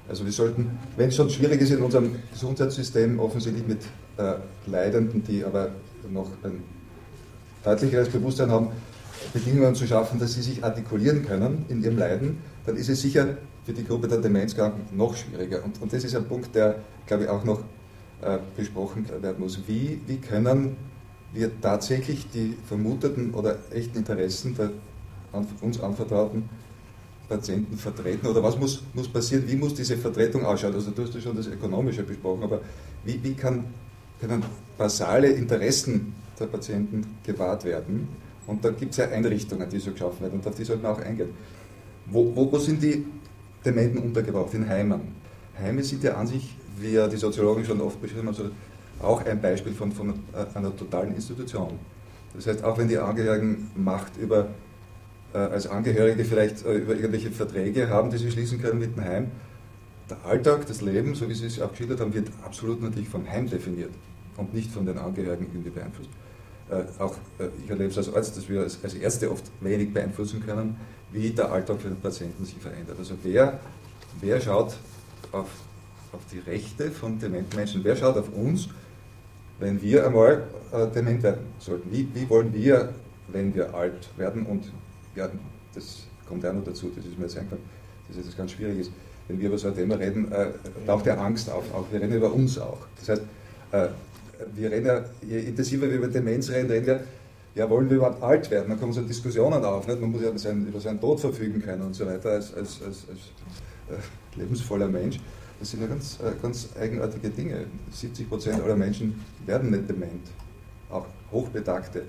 [0.09, 3.79] Also wir sollten, wenn es schon schwierig ist in unserem Gesundheitssystem, offensichtlich mit
[4.17, 4.35] äh,
[4.67, 5.71] Leidenden, die aber
[6.11, 6.63] noch ein
[7.65, 8.69] deutlicheres Bewusstsein haben,
[9.33, 13.37] Bedingungen zu schaffen, dass sie sich artikulieren können in ihrem Leiden, dann ist es sicher
[13.65, 15.63] für die Gruppe der Demenzkranken noch schwieriger.
[15.65, 17.61] Und, und das ist ein Punkt, der, glaube ich, auch noch
[18.23, 19.61] äh, besprochen werden muss.
[19.67, 20.77] Wie, wie können
[21.33, 24.71] wir tatsächlich die vermuteten oder echten Interessen der
[25.61, 26.49] uns anvertrauten
[27.29, 30.75] Patienten vertreten oder was muss, muss passieren, wie muss diese Vertretung ausschauen?
[30.75, 32.61] Also du hast ja schon das Ökonomische besprochen, aber
[33.05, 33.67] wie, wie kann,
[34.21, 34.43] können
[34.77, 38.09] basale Interessen der Patienten gewahrt werden?
[38.47, 40.91] Und da gibt es ja Einrichtungen, die so geschaffen werden und auf die sollten wir
[40.91, 41.31] auch eingehen.
[42.07, 43.07] Wo, wo, wo sind die
[43.65, 44.53] Dementen untergebracht?
[44.55, 45.01] In Heimen.
[45.59, 48.51] Heime sind ja an sich wie ja die Soziologen schon oft beschrieben haben,
[49.03, 50.15] auch ein Beispiel von, von
[50.55, 51.79] einer totalen Institution.
[52.35, 54.49] Das heißt, auch wenn die Angehörigen Macht über,
[55.33, 59.05] äh, als Angehörige vielleicht äh, über irgendwelche Verträge haben, die sie schließen können mit dem
[59.05, 59.31] Heim,
[60.09, 63.29] der Alltag, das Leben, so wie Sie es auch geschildert haben, wird absolut natürlich vom
[63.29, 63.93] Heim definiert
[64.37, 66.11] und nicht von den Angehörigen irgendwie beeinflusst.
[66.71, 70.45] Äh, auch äh, ich erlebe es als Arzt, dass wir als, Ärzte oft wenig beeinflussen
[70.45, 70.77] können,
[71.13, 72.97] wie der Alltag für den Patienten sich verändert.
[72.99, 73.59] Also wer,
[74.21, 74.77] wer schaut
[75.33, 75.49] auf
[76.13, 77.85] auf die Rechte von dementen Menschen.
[77.85, 78.69] Wer schaut auf uns,
[79.59, 81.91] wenn wir einmal äh, dement werden sollten?
[81.91, 82.93] Wie, wie wollen wir,
[83.29, 84.73] wenn wir alt werden und
[85.15, 85.29] ja,
[85.75, 87.63] das kommt ja noch dazu, das ist mir jetzt eingefallen,
[88.09, 88.93] dass das ganz schwierig ist.
[89.29, 90.49] Wenn wir über so ein Thema reden, äh,
[90.87, 91.87] taucht ja Angst auf, auch.
[91.93, 92.79] Wir reden über uns auch.
[92.99, 93.23] Das heißt,
[93.73, 93.89] äh,
[94.55, 97.01] wir reden ja, je intensiver wir über Demenz reden, reden wir
[97.55, 98.69] ja, wollen wir überhaupt alt werden?
[98.69, 100.01] Dann kommen so Diskussionen auf, nicht?
[100.01, 102.81] man muss ja über seinen, über seinen Tod verfügen können und so weiter als, als,
[102.83, 105.19] als, als äh, lebensvoller Mensch.
[105.59, 107.67] Das sind ja ganz, äh, ganz eigenartige Dinge.
[107.91, 110.29] 70 Prozent aller Menschen werden nicht dement.
[110.91, 112.05] Auch Hochbetagte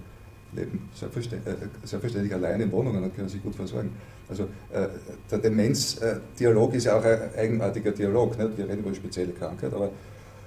[0.53, 3.91] leben selbstverständlich, äh, selbstverständlich allein in Wohnungen und können sich gut versorgen.
[4.29, 4.87] Also äh,
[5.29, 8.37] der Demenzdialog ist ja auch ein eigenartiger Dialog.
[8.37, 8.57] Nicht?
[8.57, 9.87] Wir reden über spezielle Krankheit, aber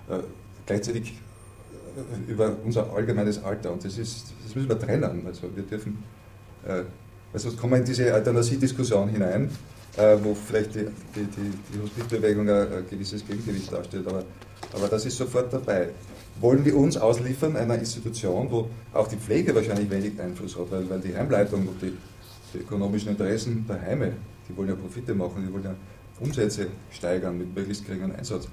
[0.09, 0.21] äh,
[0.65, 1.19] gleichzeitig
[2.27, 3.73] über unser allgemeines Alter.
[3.73, 5.27] Und das, ist, das müssen wir trennen.
[5.27, 6.03] Also wir dürfen,
[6.67, 6.83] äh,
[7.33, 9.51] also kommen wir in diese Euthanasie-Diskussion hinein
[9.97, 14.07] äh, wo vielleicht die, die, die, die Hospizbewegung ein, gewisses Gegengewicht darstellt.
[14.07, 14.25] Aber,
[14.73, 15.91] aber das ist sofort dabei.
[16.41, 20.89] Wollen wir uns ausliefern einer Institution, wo auch die Pflege wahrscheinlich wenig Einfluss hat, weil,
[20.91, 21.93] weil die Heimleitung und die,
[22.53, 24.13] die ökonomischen Interessen der Heime,
[24.49, 25.75] die wollen ja Profite machen, die wollen ja
[26.21, 28.49] Umsätze steigern mit möglichst geringem Einsatz.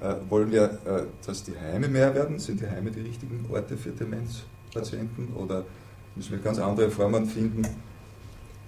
[0.00, 2.38] Äh, wollen wir, äh, dass die Heime mehr werden?
[2.38, 5.28] Sind die Heime die richtigen Orte für Demenzpatienten?
[5.36, 5.64] Oder
[6.16, 7.66] müssen wir ganz andere Formen finden,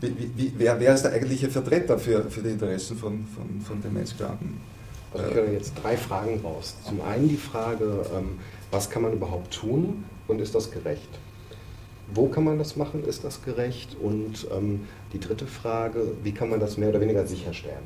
[0.00, 3.82] wie, wie, wer, wer, ist der eigentliche Vertreter für, für die Interessen von, von, von
[3.82, 4.60] Demenzkranken?
[5.14, 6.74] Also ich höre jetzt drei Fragen raus.
[6.86, 8.38] Zum einen die Frage, ähm,
[8.70, 11.08] was kann man überhaupt tun und ist das gerecht?
[12.12, 13.96] Wo kann man das machen, ist das gerecht?
[14.00, 17.82] Und ähm, die dritte Frage, wie kann man das mehr oder weniger sicherstellen?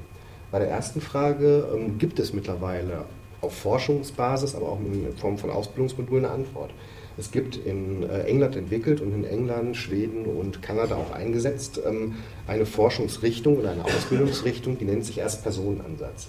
[0.50, 3.04] Bei der ersten Frage ähm, gibt es mittlerweile
[3.40, 6.70] auf Forschungsbasis, aber auch in Form von Ausbildungsmodulen eine Antwort.
[7.18, 12.16] Es gibt in äh, England entwickelt und in England, Schweden und Kanada auch eingesetzt ähm,
[12.46, 16.28] eine Forschungsrichtung oder eine Ausbildungsrichtung, die nennt sich Erstpersonenansatz.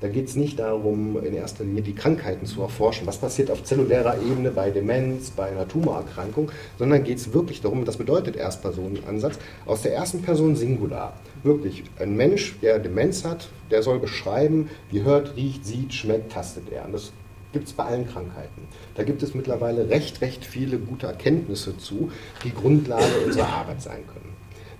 [0.00, 3.64] Da geht es nicht darum, in erster Linie die Krankheiten zu erforschen, was passiert auf
[3.64, 9.38] zellulärer Ebene bei Demenz, bei einer Tumorerkrankung, sondern geht es wirklich darum, das bedeutet Erstpersonenansatz,
[9.66, 11.14] aus der ersten Person Singular.
[11.42, 16.70] Wirklich, ein Mensch, der Demenz hat, der soll beschreiben, wie hört, riecht, sieht, schmeckt, tastet
[16.70, 16.84] er.
[16.84, 17.12] Und das
[17.52, 18.68] gibt es bei allen Krankheiten.
[18.94, 22.12] Da gibt es mittlerweile recht, recht viele gute Erkenntnisse zu,
[22.44, 24.27] die Grundlage unserer Arbeit sein können.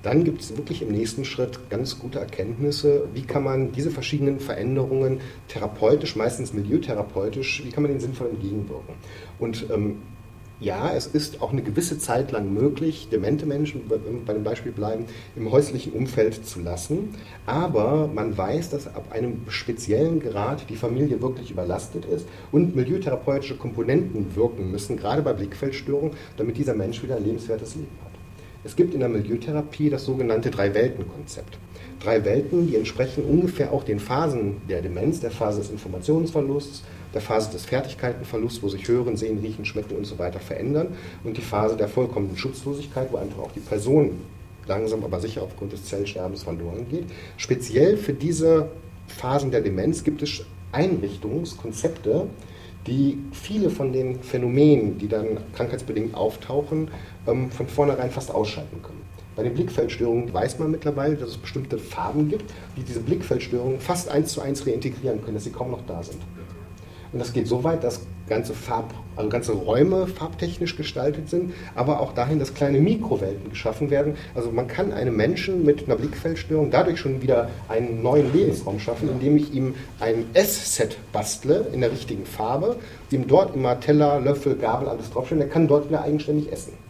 [0.03, 4.38] Dann gibt es wirklich im nächsten Schritt ganz gute Erkenntnisse, wie kann man diese verschiedenen
[4.38, 8.94] Veränderungen therapeutisch, meistens milieutherapeutisch, wie kann man denen sinnvoll entgegenwirken.
[9.38, 9.96] Und ähm,
[10.61, 13.82] ja, es ist auch eine gewisse Zeit lang möglich, demente Menschen,
[14.26, 15.05] bei dem Beispiel bleiben,
[15.36, 17.14] im häuslichen Umfeld zu lassen.
[17.46, 23.57] Aber man weiß, dass ab einem speziellen Grad die Familie wirklich überlastet ist und milieutherapeutische
[23.57, 28.08] Komponenten wirken müssen, gerade bei Blickfeldstörungen, damit dieser Mensch wieder ein lebenswertes Leben hat.
[28.65, 31.59] Es gibt in der Milieu-Therapie das sogenannte Drei-Welten-Konzept.
[32.01, 36.83] Drei Welten, die entsprechen ungefähr auch den Phasen der Demenz, der Phase des Informationsverlusts,
[37.13, 40.89] der Phase des Fertigkeitenverlusts, wo sich Hören, Sehen, Riechen, Schmecken und so weiter verändern
[41.25, 44.21] und die Phase der vollkommenen Schutzlosigkeit, wo einfach auch die Person
[44.67, 47.07] langsam aber sicher aufgrund des Zellsterbens verloren geht.
[47.37, 48.69] Speziell für diese
[49.09, 52.27] Phasen der Demenz gibt es Einrichtungskonzepte,
[52.89, 56.91] die viele von den Phänomenen, die dann krankheitsbedingt auftauchen,
[57.26, 59.03] ähm, von vornherein fast ausschalten können.
[59.36, 64.09] Bei den Blickfeldstörungen weiß man mittlerweile, dass es bestimmte Farben gibt, die diese Blickfeldstörungen fast
[64.09, 66.18] eins zu eins reintegrieren können, dass sie kaum noch da sind.
[67.12, 72.01] Und das geht so weit, dass ganze, Farb, also ganze Räume farbtechnisch gestaltet sind, aber
[72.01, 74.16] auch dahin, dass kleine Mikrowelten geschaffen werden.
[74.35, 79.09] Also man kann einem Menschen mit einer Blickfeldstörung dadurch schon wieder einen neuen Lebensraum schaffen,
[79.09, 82.76] indem ich ihm ein S-Set bastle in der richtigen Farbe,
[83.11, 85.41] ihm dort immer Teller, Löffel, Gabel, alles draufstellen.
[85.41, 86.88] Der kann dort wieder eigenständig essen.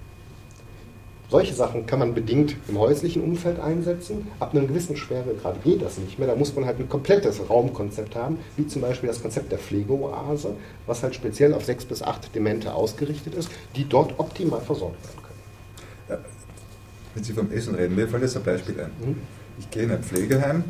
[1.31, 4.29] Solche Sachen kann man bedingt im häuslichen Umfeld einsetzen.
[4.41, 6.27] Ab einem gewissen Schweregrad geht das nicht mehr.
[6.27, 10.57] Da muss man halt ein komplettes Raumkonzept haben, wie zum Beispiel das Konzept der Pflegeoase,
[10.87, 15.23] was halt speziell auf sechs bis acht Demente ausgerichtet ist, die dort optimal versorgt werden
[15.23, 16.19] können.
[16.21, 16.25] Ja,
[17.15, 18.91] wenn Sie vom Essen reden, mir fällt jetzt ein Beispiel ein.
[19.07, 19.17] Mhm.
[19.59, 20.65] Ich gehe in ein Pflegeheim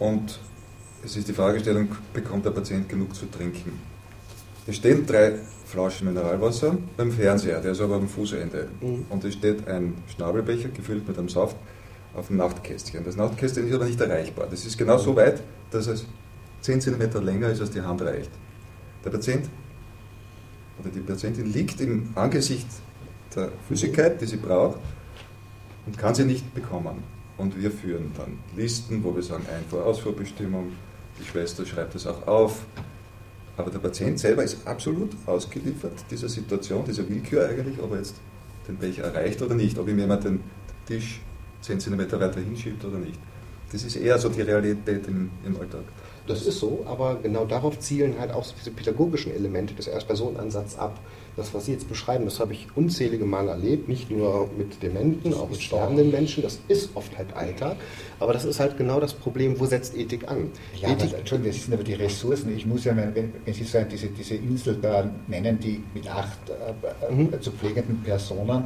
[0.00, 0.38] und
[1.02, 3.80] es ist die Fragestellung, bekommt der Patient genug zu trinken?
[4.66, 5.34] Es stehen drei
[5.74, 8.68] Flaschen Mineralwasser beim Fernseher, der ist aber am Fußende.
[8.80, 9.06] Mhm.
[9.10, 11.56] Und es steht ein Schnabelbecher gefüllt mit einem Saft
[12.14, 13.04] auf dem Nachtkästchen.
[13.04, 14.46] Das Nachtkästchen ist aber nicht erreichbar.
[14.48, 16.06] Das ist genau so weit, dass es
[16.60, 18.30] 10 cm länger ist, als die Hand reicht.
[19.04, 19.48] Der Patient
[20.78, 22.68] oder die Patientin liegt im Angesicht
[23.34, 24.78] der Flüssigkeit, die sie braucht,
[25.86, 27.02] und kann sie nicht bekommen.
[27.36, 30.70] Und wir führen dann Listen, wo wir sagen Einfuhr-Ausfuhrbestimmung,
[31.18, 32.60] die Schwester schreibt es auch auf,
[33.56, 38.16] aber der Patient selber ist absolut ausgeliefert dieser Situation, dieser Willkür eigentlich, ob er jetzt
[38.66, 40.40] den Becher erreicht oder nicht, ob ihm jemand den
[40.86, 41.20] Tisch
[41.62, 43.18] 10 cm weiter hinschiebt oder nicht.
[43.72, 45.84] Das ist eher so die Realität im, im Alltag.
[46.26, 50.98] Das ist so, aber genau darauf zielen halt auch diese pädagogischen Elemente des Erstpersonenansatzes ab
[51.36, 55.34] das, was Sie jetzt beschreiben, das habe ich unzählige Mal erlebt, nicht nur mit Dementen,
[55.34, 56.42] auch mit sterbenden Menschen.
[56.42, 57.76] Das ist oft halt Alltag,
[58.20, 60.50] aber das ist halt genau das Problem, wo setzt Ethik an?
[60.80, 62.56] Ja, Ethik, aber, Entschuldigung, das sind aber die Ressourcen.
[62.56, 63.14] Ich muss ja, wenn,
[63.44, 67.40] wenn Sie sagen, diese, diese Insel da nennen, die mit acht äh, mhm.
[67.40, 68.64] zu pflegenden Personen,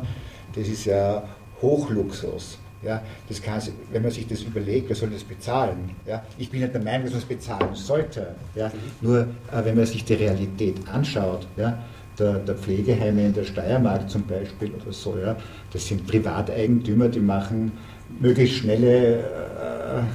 [0.54, 1.26] das ist ja
[1.62, 2.58] Hochluxus.
[2.82, 3.60] Ja, das kann,
[3.90, 5.90] wenn man sich das überlegt, wer soll das bezahlen?
[6.06, 8.34] Ja, ich bin nicht der Meinung, dass man es bezahlen sollte.
[8.54, 8.70] Ja,
[9.00, 11.78] nur äh, wenn man sich die Realität anschaut, ja,
[12.18, 15.36] der, der, Pflegeheime in der Steiermark zum Beispiel oder so, ja,
[15.72, 17.72] das sind Privateigentümer, die machen
[18.20, 19.22] möglichst schnelle äh,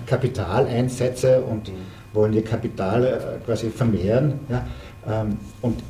[0.06, 1.74] Kapitaleinsätze und mhm.
[2.14, 4.40] wollen ihr Kapital äh, quasi vermehren.
[4.50, 4.66] Ja,
[5.06, 5.82] ähm, und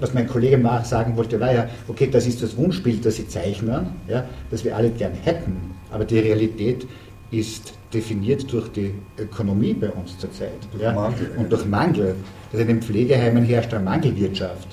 [0.00, 3.86] was mein Kollege sagen wollte, war ja, okay, das ist das Wunschbild, das Sie zeichnen,
[4.08, 6.86] ja, das wir alle gern hätten, aber die Realität
[7.30, 10.52] ist definiert durch die Ökonomie bei uns zurzeit.
[10.70, 11.32] Durch ja, Mangel.
[11.36, 12.14] Und durch Mangel.
[12.52, 14.68] Also in den Pflegeheimen herrscht eine Mangelwirtschaft.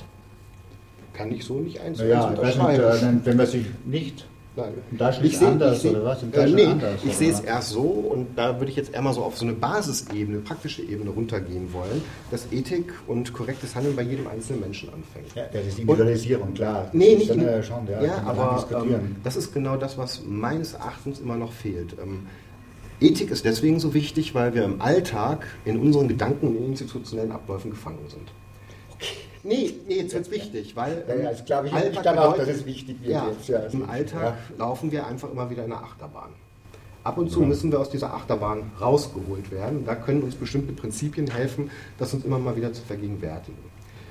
[1.12, 3.20] Kann ich so nicht eins naja, unterschreiben.
[3.24, 4.24] Wenn man sich nicht
[4.58, 4.74] Nein.
[4.90, 6.22] Da ich sehe, anders, sehe, oder was?
[6.22, 9.12] Äh, nee, anders, ich sehe es erst so und da würde ich jetzt eher mal
[9.12, 14.02] so auf so eine Basisebene, praktische Ebene runtergehen wollen, dass Ethik und korrektes Handeln bei
[14.02, 15.34] jedem einzelnen Menschen anfängt.
[15.36, 16.90] Ja, das ist Individualisierung, klar.
[16.92, 20.72] Nee, nicht in, ja, schon, ja, ja aber ähm, das ist genau das, was meines
[20.72, 21.94] Erachtens immer noch fehlt.
[22.02, 22.26] Ähm,
[23.00, 27.70] Ethik ist deswegen so wichtig, weil wir im Alltag in unseren Gedanken und institutionellen Abläufen
[27.70, 28.28] gefangen sind.
[29.48, 32.36] Nee, nee jetzt wird es wichtig, weil ja, ja, glaube ich, Alltag ich glaube auch,
[32.36, 33.48] dass es wichtig wird ja, jetzt.
[33.48, 34.56] Ja, Im Alltag ja.
[34.58, 36.30] laufen wir einfach immer wieder in der Achterbahn.
[37.02, 39.86] Ab und zu müssen wir aus dieser Achterbahn rausgeholt werden.
[39.86, 43.58] Da können uns bestimmte Prinzipien helfen, das uns immer mal wieder zu vergegenwärtigen.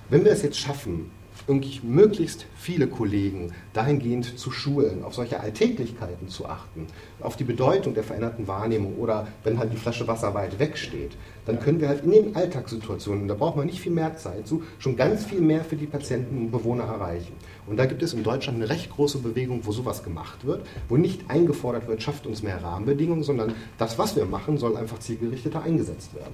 [0.09, 1.11] Wenn wir es jetzt schaffen,
[1.47, 6.87] irgendwie möglichst viele Kollegen dahingehend zu schulen, auf solche Alltäglichkeiten zu achten,
[7.21, 11.59] auf die Bedeutung der veränderten Wahrnehmung oder wenn halt die Flasche Wasser weit wegsteht, dann
[11.59, 14.97] können wir halt in den Alltagssituationen, da braucht man nicht viel mehr Zeit zu, schon
[14.97, 17.33] ganz viel mehr für die Patienten und Bewohner erreichen.
[17.65, 20.97] Und da gibt es in Deutschland eine recht große Bewegung, wo sowas gemacht wird, wo
[20.97, 25.61] nicht eingefordert wird, schafft uns mehr Rahmenbedingungen, sondern das, was wir machen, soll einfach zielgerichteter
[25.63, 26.33] eingesetzt werden.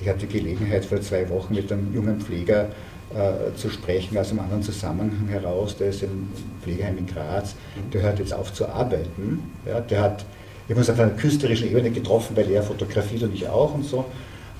[0.00, 2.70] Ich hatte die Gelegenheit vor zwei Wochen mit einem jungen Pfleger
[3.14, 5.76] äh, zu sprechen aus einem anderen Zusammenhang heraus.
[5.76, 6.28] Der ist im
[6.62, 7.54] Pflegeheim in Graz,
[7.92, 9.50] der hört jetzt auf zu arbeiten.
[9.66, 10.24] Ja, der hat,
[10.68, 14.04] haben uns auf einer künstlerischen Ebene getroffen, weil er fotografiert und ich auch und so.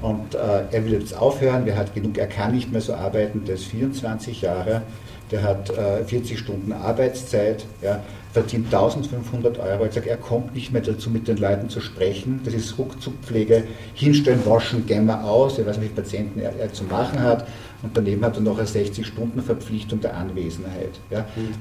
[0.03, 3.45] Und äh, er will jetzt aufhören, der hat genug, er kann nicht mehr so arbeiten,
[3.45, 4.83] der ist 24 Jahre,
[5.31, 8.01] der hat äh, 40 Stunden Arbeitszeit, ja,
[8.33, 9.87] verdient 1500 Euro.
[9.87, 12.41] Ich sage, er kommt nicht mehr dazu, mit den Leuten zu sprechen.
[12.45, 15.59] Das ist Ruckzuckpflege, hinstellen, waschen, wir aus.
[15.59, 17.47] Ich weiß nicht, wie Patienten er, er zu machen hat.
[17.83, 21.01] Und daneben hat er noch eine 60-Stunden-Verpflichtung der Anwesenheit.
[21.11, 21.27] Ja.
[21.37, 21.55] Mhm.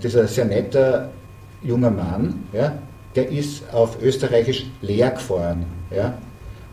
[0.00, 1.10] Das ist ein sehr netter
[1.62, 2.78] junger Mann, ja,
[3.14, 5.64] der ist auf Österreichisch leer gefahren.
[5.90, 6.18] Ja.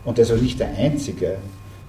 [0.04, 1.38] Und der ist auch nicht der Einzige.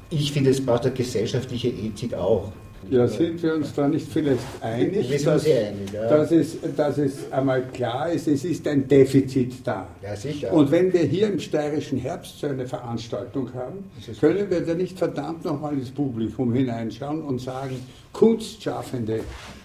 [0.09, 2.51] Ich finde, es braucht eine gesellschaftliche Ethik auch.
[2.89, 6.07] Ja, sind wir uns da nicht vielleicht einig, wir dass, einig ja.
[6.07, 9.87] dass, es, dass es einmal klar ist, es ist ein Defizit da.
[10.01, 10.53] Ja, sicher.
[10.53, 14.97] Und wenn wir hier im steirischen Herbst so eine Veranstaltung haben, können wir da nicht
[14.97, 17.77] verdammt nochmal ins Publikum hineinschauen und sagen,
[18.13, 19.21] Kunstschaffende,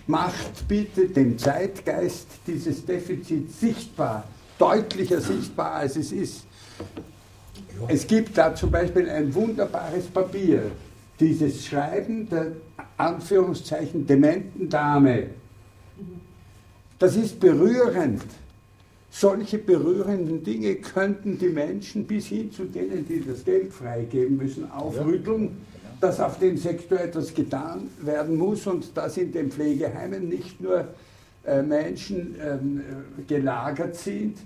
[0.07, 4.25] macht bitte den Zeitgeist dieses Defizits sichtbar,
[4.59, 6.45] deutlicher sichtbar, als es ist.
[7.89, 10.70] Es gibt da zum Beispiel ein wunderbares Papier,
[11.18, 12.53] dieses Schreiben der
[13.03, 15.29] Anführungszeichen dementen Dame.
[16.99, 18.23] Das ist berührend.
[19.11, 24.71] Solche berührenden Dinge könnten die Menschen bis hin zu denen, die das Geld freigeben müssen,
[24.71, 25.59] aufrütteln,
[26.01, 30.89] dass auf dem Sektor etwas getan werden muss und dass in den Pflegeheimen nicht nur
[31.45, 34.39] äh, Menschen ähm, äh, gelagert sind,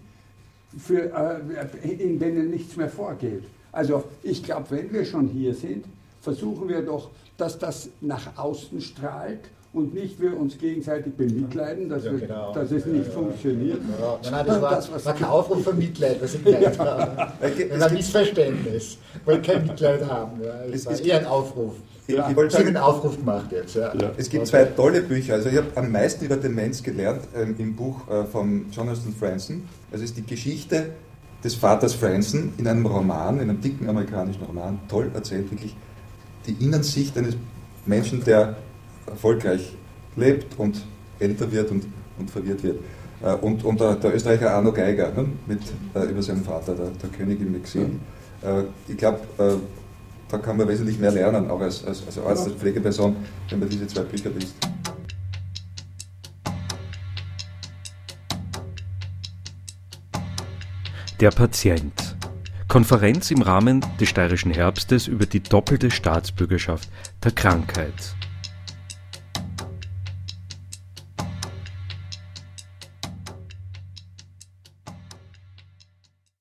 [0.78, 3.44] für, äh, in denen nichts mehr vorgeht.
[3.72, 5.84] Also ich glaube, wenn wir schon hier sind,
[6.26, 12.04] versuchen wir doch, dass das nach außen strahlt und nicht wir uns gegenseitig bemitleiden, dass,
[12.04, 12.52] ja, genau.
[12.52, 13.78] wir, dass es nicht ja, funktioniert.
[14.00, 14.18] Ja.
[14.24, 17.32] Nein, nein, das war, das, war kein Aufruf für Mitleid, was ich gemeint habe.
[17.40, 18.98] Das war ein Missverständnis.
[19.20, 20.40] Ich wollte kein Mitleid haben.
[20.72, 21.74] Es war eher ein Aufruf.
[22.08, 23.76] Ja, ich wollte sagen, einen Aufruf gemacht jetzt.
[23.76, 23.94] Ja.
[23.94, 24.10] Ja.
[24.16, 25.34] Es gibt zwei tolle Bücher.
[25.34, 29.68] Also ich habe am meisten über Demenz gelernt ähm, im Buch äh, von Jonathan Franzen.
[29.92, 30.90] Das ist die Geschichte
[31.44, 35.76] des Vaters Franzen in einem Roman, in einem dicken amerikanischen Roman, toll erzählt, wirklich
[36.46, 37.36] die Innensicht eines
[37.84, 38.56] Menschen, der
[39.06, 39.76] erfolgreich
[40.16, 40.82] lebt und
[41.18, 41.86] älter wird und,
[42.18, 42.80] und verwirrt wird.
[43.22, 45.60] Äh, und, und der, der, Österreicher Arno Geiger ne, mit,
[45.94, 47.90] äh, über seinen Vater, der, der König im Exil.
[48.42, 49.54] Äh, ich glaube, äh,
[50.28, 53.16] da kann man wesentlich mehr lernen, auch als, als, als Arzt, als Pflegeperson,
[53.48, 54.54] wenn man diese zwei Bücher liest.
[61.20, 62.05] Der Patient.
[62.68, 66.88] Konferenz im Rahmen des steirischen Herbstes über die doppelte Staatsbürgerschaft
[67.22, 68.16] der Krankheit.